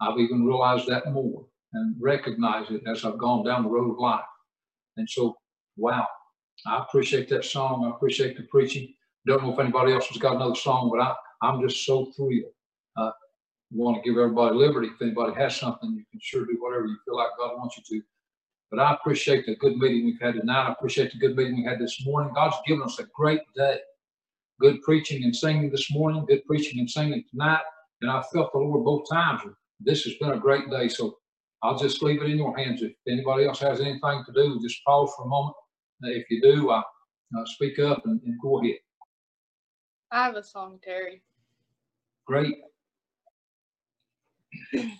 I've 0.00 0.18
even 0.18 0.44
realized 0.44 0.88
that 0.88 1.12
more 1.12 1.44
and 1.72 1.94
recognized 2.00 2.70
it 2.70 2.82
as 2.86 3.04
I've 3.04 3.18
gone 3.18 3.44
down 3.44 3.62
the 3.62 3.68
road 3.68 3.92
of 3.92 3.98
life. 3.98 4.24
And 4.96 5.08
so, 5.08 5.36
wow, 5.76 6.06
I 6.66 6.78
appreciate 6.82 7.28
that 7.30 7.44
song. 7.44 7.86
I 7.86 7.96
appreciate 7.96 8.36
the 8.36 8.44
preaching. 8.44 8.94
Don't 9.26 9.42
know 9.42 9.52
if 9.52 9.58
anybody 9.58 9.92
else 9.92 10.06
has 10.08 10.18
got 10.18 10.36
another 10.36 10.54
song, 10.54 10.90
but 10.92 11.00
I, 11.00 11.14
I'm 11.42 11.60
just 11.60 11.84
so 11.84 12.12
thrilled. 12.16 12.52
Uh, 12.96 13.10
want 13.72 14.02
to 14.02 14.08
give 14.08 14.18
everybody 14.18 14.56
liberty. 14.56 14.88
If 14.88 15.00
anybody 15.00 15.34
has 15.34 15.56
something, 15.56 15.90
you 15.92 16.04
can 16.10 16.20
sure 16.22 16.44
do 16.44 16.56
whatever 16.58 16.86
you 16.86 16.96
feel 17.04 17.16
like 17.16 17.30
God 17.38 17.56
wants 17.56 17.76
you 17.76 17.98
to. 17.98 18.04
But 18.70 18.80
I 18.80 18.94
appreciate 18.94 19.46
the 19.46 19.56
good 19.56 19.76
meeting 19.76 20.04
we've 20.04 20.20
had 20.20 20.34
tonight. 20.34 20.68
I 20.68 20.72
appreciate 20.72 21.12
the 21.12 21.18
good 21.18 21.36
meeting 21.36 21.56
we 21.56 21.64
had 21.64 21.80
this 21.80 22.04
morning. 22.04 22.32
God's 22.34 22.56
given 22.66 22.82
us 22.82 22.98
a 22.98 23.04
great 23.14 23.40
day. 23.56 23.78
Good 24.60 24.82
preaching 24.82 25.24
and 25.24 25.34
singing 25.34 25.70
this 25.70 25.90
morning, 25.90 26.24
good 26.26 26.44
preaching 26.46 26.78
and 26.80 26.88
singing 26.88 27.24
tonight. 27.30 27.62
And 28.02 28.10
I 28.10 28.22
felt 28.32 28.52
the 28.52 28.58
Lord 28.58 28.84
both 28.84 29.08
times. 29.10 29.42
This 29.80 30.04
has 30.04 30.14
been 30.14 30.30
a 30.30 30.38
great 30.38 30.70
day. 30.70 30.88
So 30.88 31.16
I'll 31.62 31.78
just 31.78 32.02
leave 32.02 32.22
it 32.22 32.30
in 32.30 32.38
your 32.38 32.56
hands. 32.56 32.82
If 32.82 32.92
anybody 33.08 33.46
else 33.46 33.58
has 33.60 33.80
anything 33.80 34.24
to 34.26 34.32
do, 34.32 34.60
just 34.62 34.84
pause 34.84 35.10
for 35.16 35.24
a 35.24 35.28
moment. 35.28 35.56
If 36.02 36.30
you 36.30 36.40
do, 36.40 36.70
uh, 36.70 36.82
uh, 37.36 37.44
speak 37.46 37.78
up 37.78 38.02
and, 38.06 38.20
and 38.24 38.40
go 38.40 38.60
ahead. 38.60 38.76
I 40.10 40.24
have 40.24 40.36
a 40.36 40.42
song, 40.42 40.78
Terry. 40.82 41.22
Great. 42.26 42.56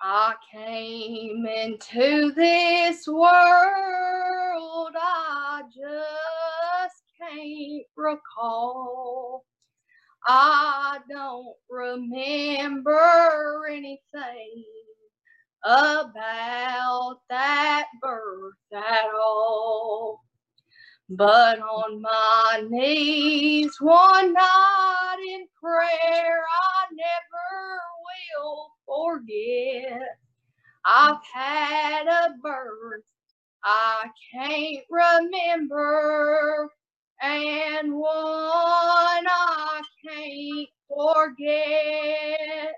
I 0.00 0.34
came 0.52 1.46
into 1.46 2.32
this 2.34 3.06
world, 3.08 4.92
I 4.96 5.62
just 5.74 7.02
can't 7.18 7.86
recall. 7.96 9.44
I 10.26 10.98
don't 11.10 11.54
remember 11.70 12.98
anything 13.70 14.64
about 15.64 17.20
that 17.30 17.86
birth 18.00 18.54
at 18.74 19.06
all. 19.14 20.22
But 21.10 21.60
on 21.60 22.02
my 22.02 22.64
knees 22.68 23.76
one 23.80 24.32
night 24.32 25.16
in 25.34 25.46
prayer, 25.62 26.44
I 26.44 26.86
never 26.92 27.80
will 28.36 28.70
forget. 28.86 30.18
I've 30.84 31.18
had 31.34 32.06
a 32.06 32.34
birth 32.42 33.02
I 33.64 34.08
can't 34.32 34.84
remember, 34.90 36.70
and 37.22 37.94
one 37.94 38.10
I 39.26 39.82
can't 40.06 40.68
forget. 40.88 42.74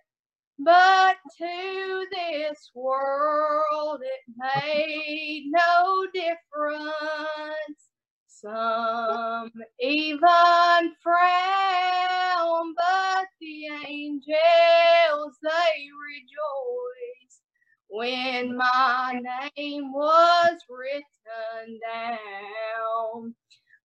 But 0.59 1.17
to 1.39 2.07
this 2.13 2.71
world 2.75 4.01
it 4.03 4.35
made 4.39 5.45
no 5.51 6.07
difference. 6.15 7.91
Some 8.27 9.51
even 9.81 10.95
frown, 11.03 12.75
but 12.77 13.27
the 13.41 13.67
angels 13.87 15.39
they 15.43 15.89
rejoice 16.09 17.41
when 17.89 18.57
my 18.57 19.21
name 19.59 19.93
was 19.93 20.59
written 20.71 21.81
down. 21.91 23.35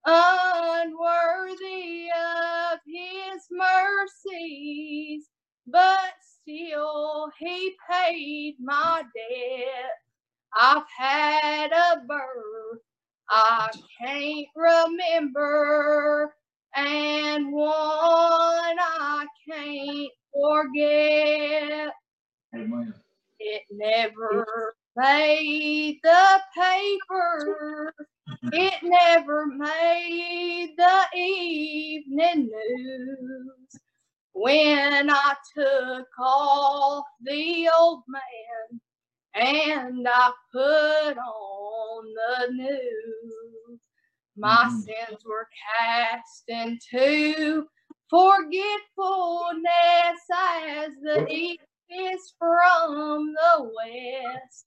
Unworthy 0.06 2.08
of 2.10 2.78
his 2.86 3.46
mercies, 3.50 5.28
but 5.66 6.12
still 6.42 7.30
he 7.38 7.74
paid 7.90 8.56
my 8.60 9.02
debt. 9.02 9.92
I've 10.54 10.84
had 10.98 11.72
a 11.72 12.02
birth 12.06 12.78
I 13.30 13.70
can't 14.00 14.48
remember, 14.56 16.34
and 16.76 17.52
one 17.52 17.72
I 18.78 19.26
can't 19.50 20.12
forget. 20.32 21.92
Amen. 22.54 22.94
It 23.40 23.62
never 23.72 24.74
made 24.96 26.00
the 26.02 26.40
paper. 26.56 27.94
It 28.52 28.74
never 28.82 29.46
made 29.46 30.74
the 30.76 31.18
evening 31.18 32.50
news. 32.50 33.80
When 34.34 35.10
I 35.10 35.34
took 35.56 36.08
off 36.18 37.06
the 37.22 37.70
old 37.78 38.02
man 38.08 38.80
and 39.34 40.08
I 40.08 40.32
put 40.52 41.18
on 41.18 42.04
the 42.14 42.52
new. 42.52 43.78
My 44.36 44.68
Mhm. 44.68 44.84
sins 44.84 45.24
were 45.26 45.48
cast 45.78 46.44
into 46.48 47.66
forgetfulness 48.10 49.62
as 50.32 50.92
the 51.02 51.26
east 51.30 51.60
is 51.90 52.34
from 52.38 53.34
the 53.34 53.70
west. 53.76 54.66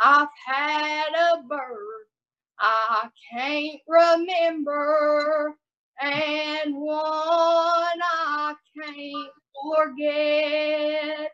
I've 0.00 0.28
had 0.46 1.10
a 1.14 1.42
birth 1.44 2.02
I 2.60 3.08
can't 3.32 3.80
remember, 3.88 5.56
and 6.00 6.74
one 6.76 8.00
I 8.02 8.54
can't 8.76 9.32
forget. 9.72 11.30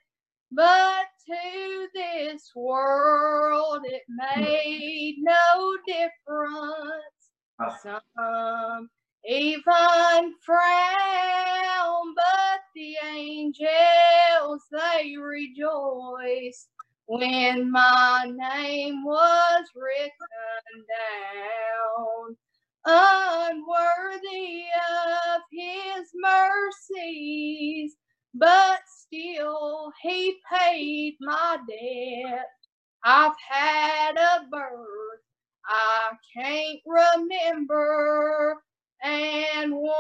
But 0.52 1.04
to 1.28 1.88
this 1.94 2.50
world 2.56 3.82
it 3.84 4.02
made 4.08 5.16
no 5.20 5.76
difference. 5.86 7.20
Ah. 7.60 7.78
Some 7.82 8.90
even 9.24 10.34
frown, 10.44 12.14
but 12.16 12.60
the 12.74 12.94
angels 13.14 14.62
they 14.72 15.14
rejoice 15.16 16.68
when 17.06 17.70
my 17.70 18.24
name 18.34 19.04
was 19.04 19.64
written 19.74 20.86
down. 20.88 22.36
Unworthy 22.86 24.64
of 25.34 25.42
his 25.52 26.10
mercies, 26.14 27.96
but 28.34 28.80
still 28.88 29.92
he 30.02 30.36
paid 30.52 31.16
my 31.20 31.58
debt. 31.68 32.46
I've 33.04 33.36
had 33.50 34.16
a 34.16 34.46
birth 34.50 35.20
I 35.66 36.10
can't 36.36 36.80
remember, 36.86 38.56
and 39.02 39.72
one 39.72 39.92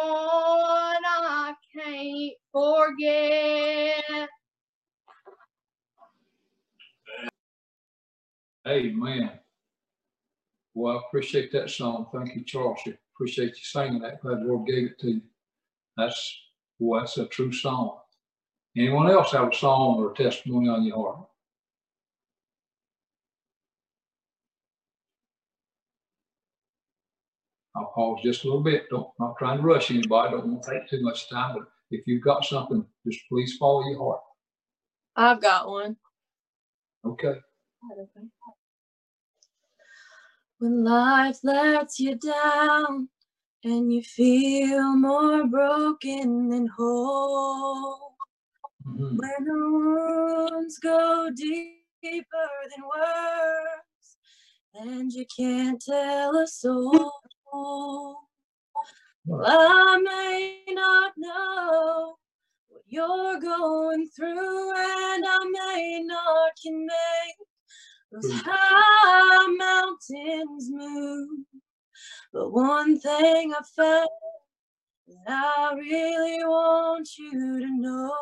I 1.06 1.54
can't 1.74 2.34
forget. 2.52 4.28
Amen. 8.68 9.39
Well, 10.80 10.96
I 10.96 11.00
appreciate 11.06 11.52
that 11.52 11.68
song. 11.68 12.06
Thank 12.10 12.34
you, 12.34 12.42
Charles. 12.42 12.78
I 12.86 12.94
Appreciate 13.14 13.50
you 13.50 13.62
singing 13.62 14.00
that. 14.00 14.22
Glad 14.22 14.40
the 14.40 14.44
Lord 14.46 14.66
gave 14.66 14.86
it 14.86 14.98
to 15.00 15.10
you. 15.10 15.20
That's, 15.98 16.40
boy, 16.80 17.00
that's 17.00 17.18
a 17.18 17.26
true 17.26 17.52
song. 17.52 17.98
Anyone 18.74 19.10
else 19.10 19.32
have 19.32 19.52
a 19.52 19.54
song 19.54 19.98
or 19.98 20.12
a 20.12 20.14
testimony 20.14 20.70
on 20.70 20.84
your 20.84 21.12
heart? 21.12 21.28
I'll 27.76 27.92
pause 27.94 28.20
just 28.22 28.44
a 28.44 28.46
little 28.46 28.62
bit. 28.62 28.84
Don't, 28.88 29.08
not 29.18 29.36
trying 29.38 29.58
to 29.58 29.62
rush 29.62 29.90
anybody. 29.90 30.30
Don't 30.30 30.46
want 30.46 30.62
to 30.62 30.70
take 30.70 30.88
too 30.88 31.02
much 31.02 31.28
time, 31.28 31.56
but 31.58 31.68
if 31.90 32.06
you've 32.06 32.24
got 32.24 32.42
something, 32.42 32.86
just 33.06 33.20
please 33.28 33.54
follow 33.58 33.86
your 33.86 33.98
heart. 33.98 34.20
I've 35.14 35.42
got 35.42 35.68
one. 35.68 35.98
Okay. 37.04 37.38
When 40.60 40.84
life 40.84 41.38
lets 41.42 41.98
you 41.98 42.16
down 42.16 43.08
and 43.64 43.90
you 43.90 44.02
feel 44.02 44.94
more 44.94 45.46
broken 45.46 46.50
than 46.50 46.66
whole. 46.66 48.14
Mhm. 48.86 49.16
When 49.18 49.44
the 49.44 49.70
wounds 49.70 50.78
go 50.78 51.30
deeper 51.30 52.50
than 52.70 52.84
words 52.86 54.18
and 54.74 55.10
you 55.10 55.24
can't 55.34 55.80
tell 55.80 56.36
a 56.36 56.46
soul. 56.46 57.10
Well, 59.24 59.46
I 59.46 59.98
may 59.98 60.64
not 60.74 61.12
know 61.16 62.18
what 62.68 62.82
you're 62.86 63.40
going 63.40 64.08
through, 64.10 64.72
and 64.76 65.24
I 65.26 65.44
may 65.50 66.02
not 66.04 66.52
can 66.62 66.86
make 66.86 67.36
those 68.12 68.42
high 68.44 69.46
mountains 69.58 70.70
move. 70.70 71.28
But 72.32 72.52
one 72.52 72.98
thing 72.98 73.52
I 73.52 73.62
found 73.76 74.08
that 75.26 75.28
I 75.28 75.74
really 75.76 76.44
want 76.44 77.08
you 77.18 77.60
to 77.60 77.80
know. 77.80 78.12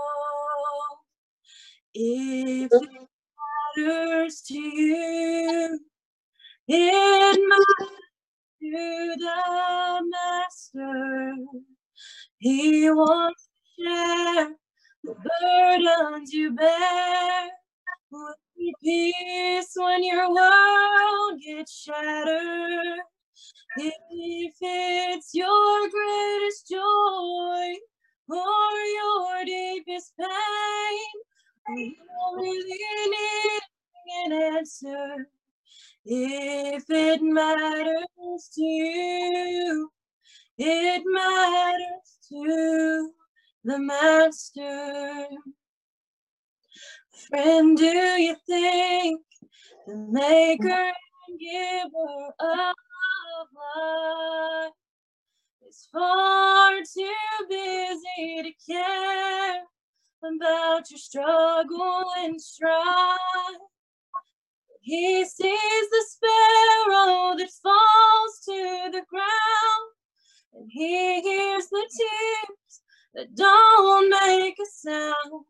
If 1.94 2.70
it 2.72 3.08
matters 3.76 4.42
to 4.48 4.54
you, 4.54 5.80
it 6.68 7.40
matters 7.48 7.90
to 8.62 9.14
the 9.18 10.10
Master. 10.10 11.34
He 12.38 12.90
wants 12.90 13.48
to 13.78 13.84
share 13.84 14.50
the 15.04 15.14
burdens 15.40 16.32
you 16.32 16.52
bear. 16.54 17.48
Peace 18.82 19.72
when 19.76 20.02
your 20.02 20.32
world 20.32 21.40
gets 21.44 21.82
shattered. 21.82 23.00
If 23.76 24.54
it's 24.60 25.34
your 25.34 25.88
greatest 25.90 26.68
joy 26.70 27.74
or 28.28 28.72
your 28.96 29.44
deepest 29.44 30.12
pain, 30.18 31.08
don't 31.66 32.36
really 32.36 32.78
need 33.10 33.60
an 34.24 34.32
answer. 34.56 35.28
If 36.04 36.84
it 36.88 37.20
matters 37.22 38.50
to 38.54 38.62
you, 38.62 39.90
it 40.56 41.02
matters 41.04 42.18
to 42.30 43.10
the 43.64 43.78
Master. 43.78 45.26
Friend, 47.26 47.76
do 47.76 47.84
you 47.84 48.36
think 48.46 49.20
the 49.86 49.96
maker 49.96 50.92
and 51.26 51.40
giver 51.40 52.32
of 52.38 52.74
life 53.76 54.72
is 55.68 55.88
far 55.92 56.72
too 56.76 57.46
busy 57.48 58.42
to 58.44 58.52
care 58.70 59.62
about 60.22 60.90
your 60.90 60.98
struggle 60.98 62.04
and 62.18 62.40
strife? 62.40 63.18
He 64.80 65.24
sees 65.24 65.90
the 65.90 66.04
sparrow 66.08 67.36
that 67.36 67.50
falls 67.62 68.40
to 68.44 68.90
the 68.92 69.02
ground, 69.10 69.92
and 70.54 70.70
he 70.70 71.20
hears 71.20 71.68
the 71.68 71.90
tears 71.98 72.80
that 73.14 73.34
don't 73.34 74.08
make 74.08 74.56
a 74.58 74.66
sound. 74.72 75.44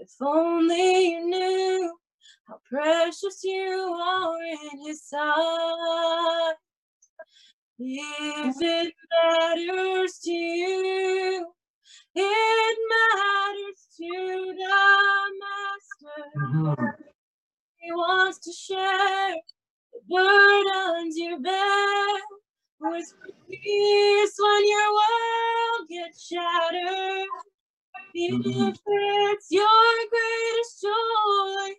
If 0.00 0.14
only 0.22 1.10
you 1.10 1.26
knew 1.26 1.98
how 2.48 2.58
precious 2.66 3.44
you 3.44 3.68
are 4.02 4.42
in 4.42 4.86
his 4.86 5.04
sight. 5.04 6.54
If 7.78 8.56
it 8.62 8.94
matters 9.12 10.18
to 10.24 10.30
you, 10.30 11.52
it 12.14 12.78
matters 12.88 13.88
to 13.98 14.54
the 14.56 14.78
master. 15.42 16.30
Mhm. 16.38 16.94
He 17.76 17.92
wants 17.92 18.38
to 18.38 18.52
share 18.52 19.36
the 19.92 20.00
burdens 20.08 21.18
you 21.18 21.38
bear. 21.40 22.20
With 22.80 23.12
peace 23.50 24.36
when 24.38 24.68
your 24.68 24.94
world 24.94 25.88
gets 25.90 26.26
shattered. 26.26 27.28
Mhm. 28.14 28.70
If 28.70 28.80
it's 28.86 29.50
your 29.50 29.94
greatest 30.10 30.82
joy 30.82 31.74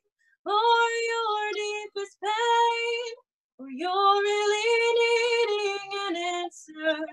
or 0.46 0.90
your 1.12 1.52
deepest 1.54 2.18
pain, 2.22 3.14
or 3.60 3.70
you're 3.70 4.22
really 4.22 4.68
needing 5.02 5.90
an 6.08 6.16
answer, 6.44 7.06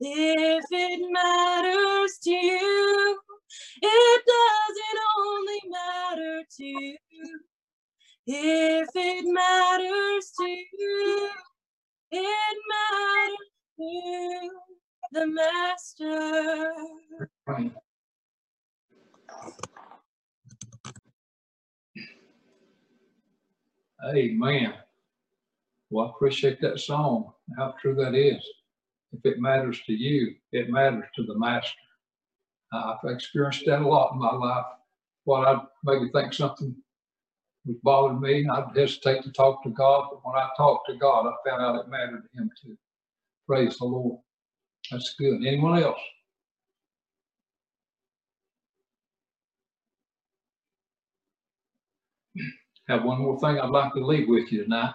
if 0.00 0.64
it 0.70 1.10
matters 1.12 2.18
to 2.24 2.30
you, 2.30 3.20
it 3.82 4.22
doesn't 4.26 5.00
only 5.18 5.60
matter 5.70 6.44
to 6.58 6.64
you. 6.64 6.96
It 8.26 8.73
appreciate 26.14 26.60
that 26.60 26.80
song, 26.80 27.32
how 27.58 27.74
true 27.80 27.94
that 27.96 28.14
is. 28.14 28.44
If 29.12 29.20
it 29.24 29.40
matters 29.40 29.80
to 29.86 29.92
you, 29.92 30.34
it 30.52 30.70
matters 30.70 31.04
to 31.16 31.24
the 31.24 31.38
master. 31.38 31.70
Uh, 32.72 32.94
I've 33.04 33.10
experienced 33.12 33.64
that 33.66 33.82
a 33.82 33.88
lot 33.88 34.12
in 34.12 34.18
my 34.18 34.32
life. 34.32 34.66
What 35.24 35.46
I'd 35.48 35.62
maybe 35.84 36.10
think 36.12 36.32
something 36.34 36.74
was 37.66 37.76
bothering 37.82 38.20
me, 38.20 38.48
I'd 38.48 38.76
hesitate 38.76 39.22
to 39.24 39.32
talk 39.32 39.62
to 39.64 39.70
God, 39.70 40.08
but 40.10 40.20
when 40.24 40.36
I 40.36 40.48
talked 40.56 40.88
to 40.90 40.96
God, 40.96 41.26
I 41.26 41.50
found 41.50 41.62
out 41.62 41.80
it 41.84 41.90
mattered 41.90 42.22
to 42.24 42.42
him 42.42 42.50
too. 42.62 42.76
Praise 43.48 43.78
the 43.78 43.86
Lord. 43.86 44.20
That's 44.90 45.14
good. 45.18 45.46
Anyone 45.46 45.82
else? 45.82 46.00
Have 52.88 53.04
one 53.04 53.20
more 53.20 53.38
thing 53.40 53.58
I'd 53.58 53.70
like 53.70 53.94
to 53.94 54.04
leave 54.04 54.28
with 54.28 54.52
you 54.52 54.64
tonight. 54.64 54.94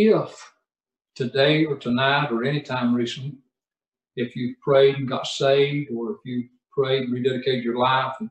If 0.00 0.52
today 1.16 1.64
or 1.64 1.76
tonight 1.76 2.30
or 2.30 2.44
anytime 2.44 2.94
recently, 2.94 3.32
if 4.14 4.36
you 4.36 4.54
prayed 4.62 4.94
and 4.94 5.08
got 5.08 5.26
saved, 5.26 5.90
or 5.92 6.12
if 6.12 6.18
you 6.24 6.48
prayed 6.70 7.08
and 7.08 7.12
rededicated 7.12 7.64
your 7.64 7.78
life, 7.78 8.14
and 8.20 8.30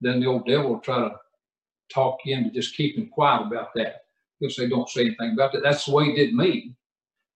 then 0.00 0.18
the 0.18 0.26
old 0.26 0.46
devil 0.46 0.70
will 0.70 0.80
try 0.80 0.98
to 0.98 1.14
talk 1.94 2.18
you 2.24 2.36
into 2.36 2.50
just 2.50 2.74
keeping 2.74 3.08
quiet 3.08 3.46
about 3.46 3.68
that. 3.76 4.02
He'll 4.40 4.50
say, 4.50 4.68
don't 4.68 4.88
say 4.88 5.02
anything 5.02 5.34
about 5.34 5.52
that. 5.52 5.62
That's 5.62 5.86
the 5.86 5.92
way 5.92 6.06
he 6.06 6.14
did 6.16 6.34
me. 6.34 6.74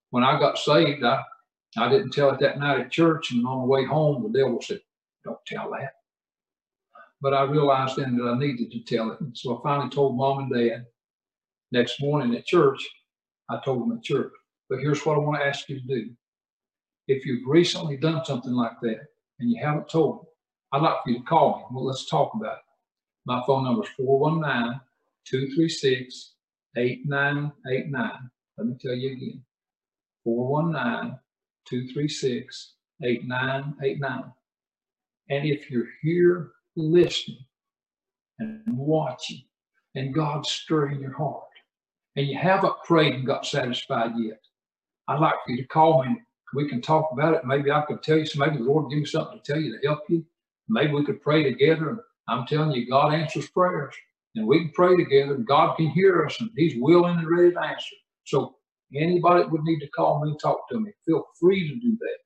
When 0.09 0.25
I 0.25 0.37
got 0.37 0.57
saved, 0.57 1.05
I, 1.05 1.21
I 1.77 1.87
didn't 1.87 2.11
tell 2.11 2.31
it 2.31 2.41
that 2.41 2.59
night 2.59 2.81
at 2.81 2.91
church, 2.91 3.31
and 3.31 3.47
on 3.47 3.61
the 3.61 3.67
way 3.67 3.85
home, 3.85 4.21
the 4.21 4.37
devil 4.37 4.61
said, 4.61 4.81
don't 5.23 5.39
tell 5.47 5.71
that. 5.71 5.93
But 7.21 7.33
I 7.33 7.43
realized 7.43 7.95
then 7.95 8.17
that 8.17 8.27
I 8.27 8.37
needed 8.37 8.69
to 8.71 8.83
tell 8.83 9.11
it. 9.11 9.21
And 9.21 9.37
so 9.37 9.57
I 9.57 9.63
finally 9.63 9.89
told 9.89 10.17
mom 10.17 10.39
and 10.39 10.53
dad. 10.53 10.87
Next 11.71 12.01
morning 12.01 12.35
at 12.35 12.45
church, 12.45 12.85
I 13.49 13.59
told 13.63 13.81
them 13.81 13.97
at 13.97 14.03
church. 14.03 14.31
But 14.69 14.79
here's 14.79 15.05
what 15.05 15.15
I 15.15 15.19
want 15.19 15.39
to 15.41 15.47
ask 15.47 15.69
you 15.69 15.79
to 15.79 15.87
do. 15.87 16.09
If 17.07 17.25
you've 17.25 17.47
recently 17.47 17.97
done 17.97 18.25
something 18.25 18.53
like 18.53 18.79
that 18.81 19.01
and 19.39 19.51
you 19.51 19.63
haven't 19.63 19.89
told 19.89 20.23
me, 20.23 20.29
I'd 20.71 20.81
like 20.81 21.03
for 21.03 21.11
you 21.11 21.19
to 21.19 21.25
call 21.25 21.57
me. 21.57 21.63
Well, 21.71 21.85
let's 21.85 22.09
talk 22.09 22.33
about 22.33 22.57
it. 22.57 22.63
My 23.25 23.41
phone 23.45 23.63
number 23.63 23.83
is 23.83 23.89
419 23.97 24.79
236 25.25 26.33
8989. 26.77 28.11
Let 28.57 28.67
me 28.67 28.75
tell 28.81 28.93
you 28.93 29.11
again 29.11 29.43
419 30.23 31.19
236 31.65 32.73
8989. 33.03 34.23
And 35.29 35.47
if 35.47 35.69
you're 35.69 35.89
here 36.01 36.51
listening 36.75 37.45
and 38.39 38.61
watching, 38.67 39.43
and 39.95 40.13
God's 40.13 40.49
stirring 40.49 40.99
your 40.99 41.13
heart, 41.13 41.43
and 42.15 42.27
you 42.27 42.37
haven't 42.37 42.73
prayed 42.83 43.13
and 43.13 43.25
got 43.25 43.45
satisfied 43.45 44.11
yet, 44.17 44.39
I'd 45.07 45.19
like 45.19 45.35
for 45.45 45.51
you 45.51 45.57
to 45.57 45.67
call 45.67 46.03
me. 46.03 46.15
We 46.53 46.69
can 46.69 46.81
talk 46.81 47.09
about 47.11 47.33
it. 47.33 47.45
Maybe 47.45 47.71
I 47.71 47.81
could 47.81 48.01
tell 48.01 48.17
you, 48.17 48.25
maybe 48.37 48.57
the 48.57 48.63
Lord 48.63 48.89
give 48.89 48.99
me 48.99 49.05
something 49.05 49.39
to 49.39 49.53
tell 49.53 49.61
you 49.61 49.77
to 49.77 49.87
help 49.87 50.01
you. 50.09 50.25
Maybe 50.69 50.93
we 50.93 51.05
could 51.05 51.21
pray 51.21 51.43
together. 51.43 52.03
I'm 52.27 52.47
telling 52.47 52.71
you, 52.71 52.89
God 52.89 53.13
answers 53.13 53.49
prayers. 53.49 53.93
And 54.35 54.47
we 54.47 54.59
can 54.59 54.71
pray 54.73 54.97
together, 54.97 55.35
and 55.35 55.47
God 55.47 55.75
can 55.77 55.87
hear 55.89 56.25
us, 56.25 56.39
and 56.41 56.49
He's 56.57 56.75
willing 56.77 57.17
and 57.17 57.29
ready 57.29 57.53
to 57.53 57.59
answer. 57.59 57.95
So 58.25 58.55
anybody 58.93 59.45
would 59.45 59.63
need 59.63 59.79
to 59.79 59.89
call 59.89 60.23
me, 60.25 60.35
talk 60.41 60.67
to 60.69 60.79
me, 60.79 60.91
feel 61.05 61.23
free 61.39 61.69
to 61.69 61.75
do 61.75 61.97
that. 61.97 62.17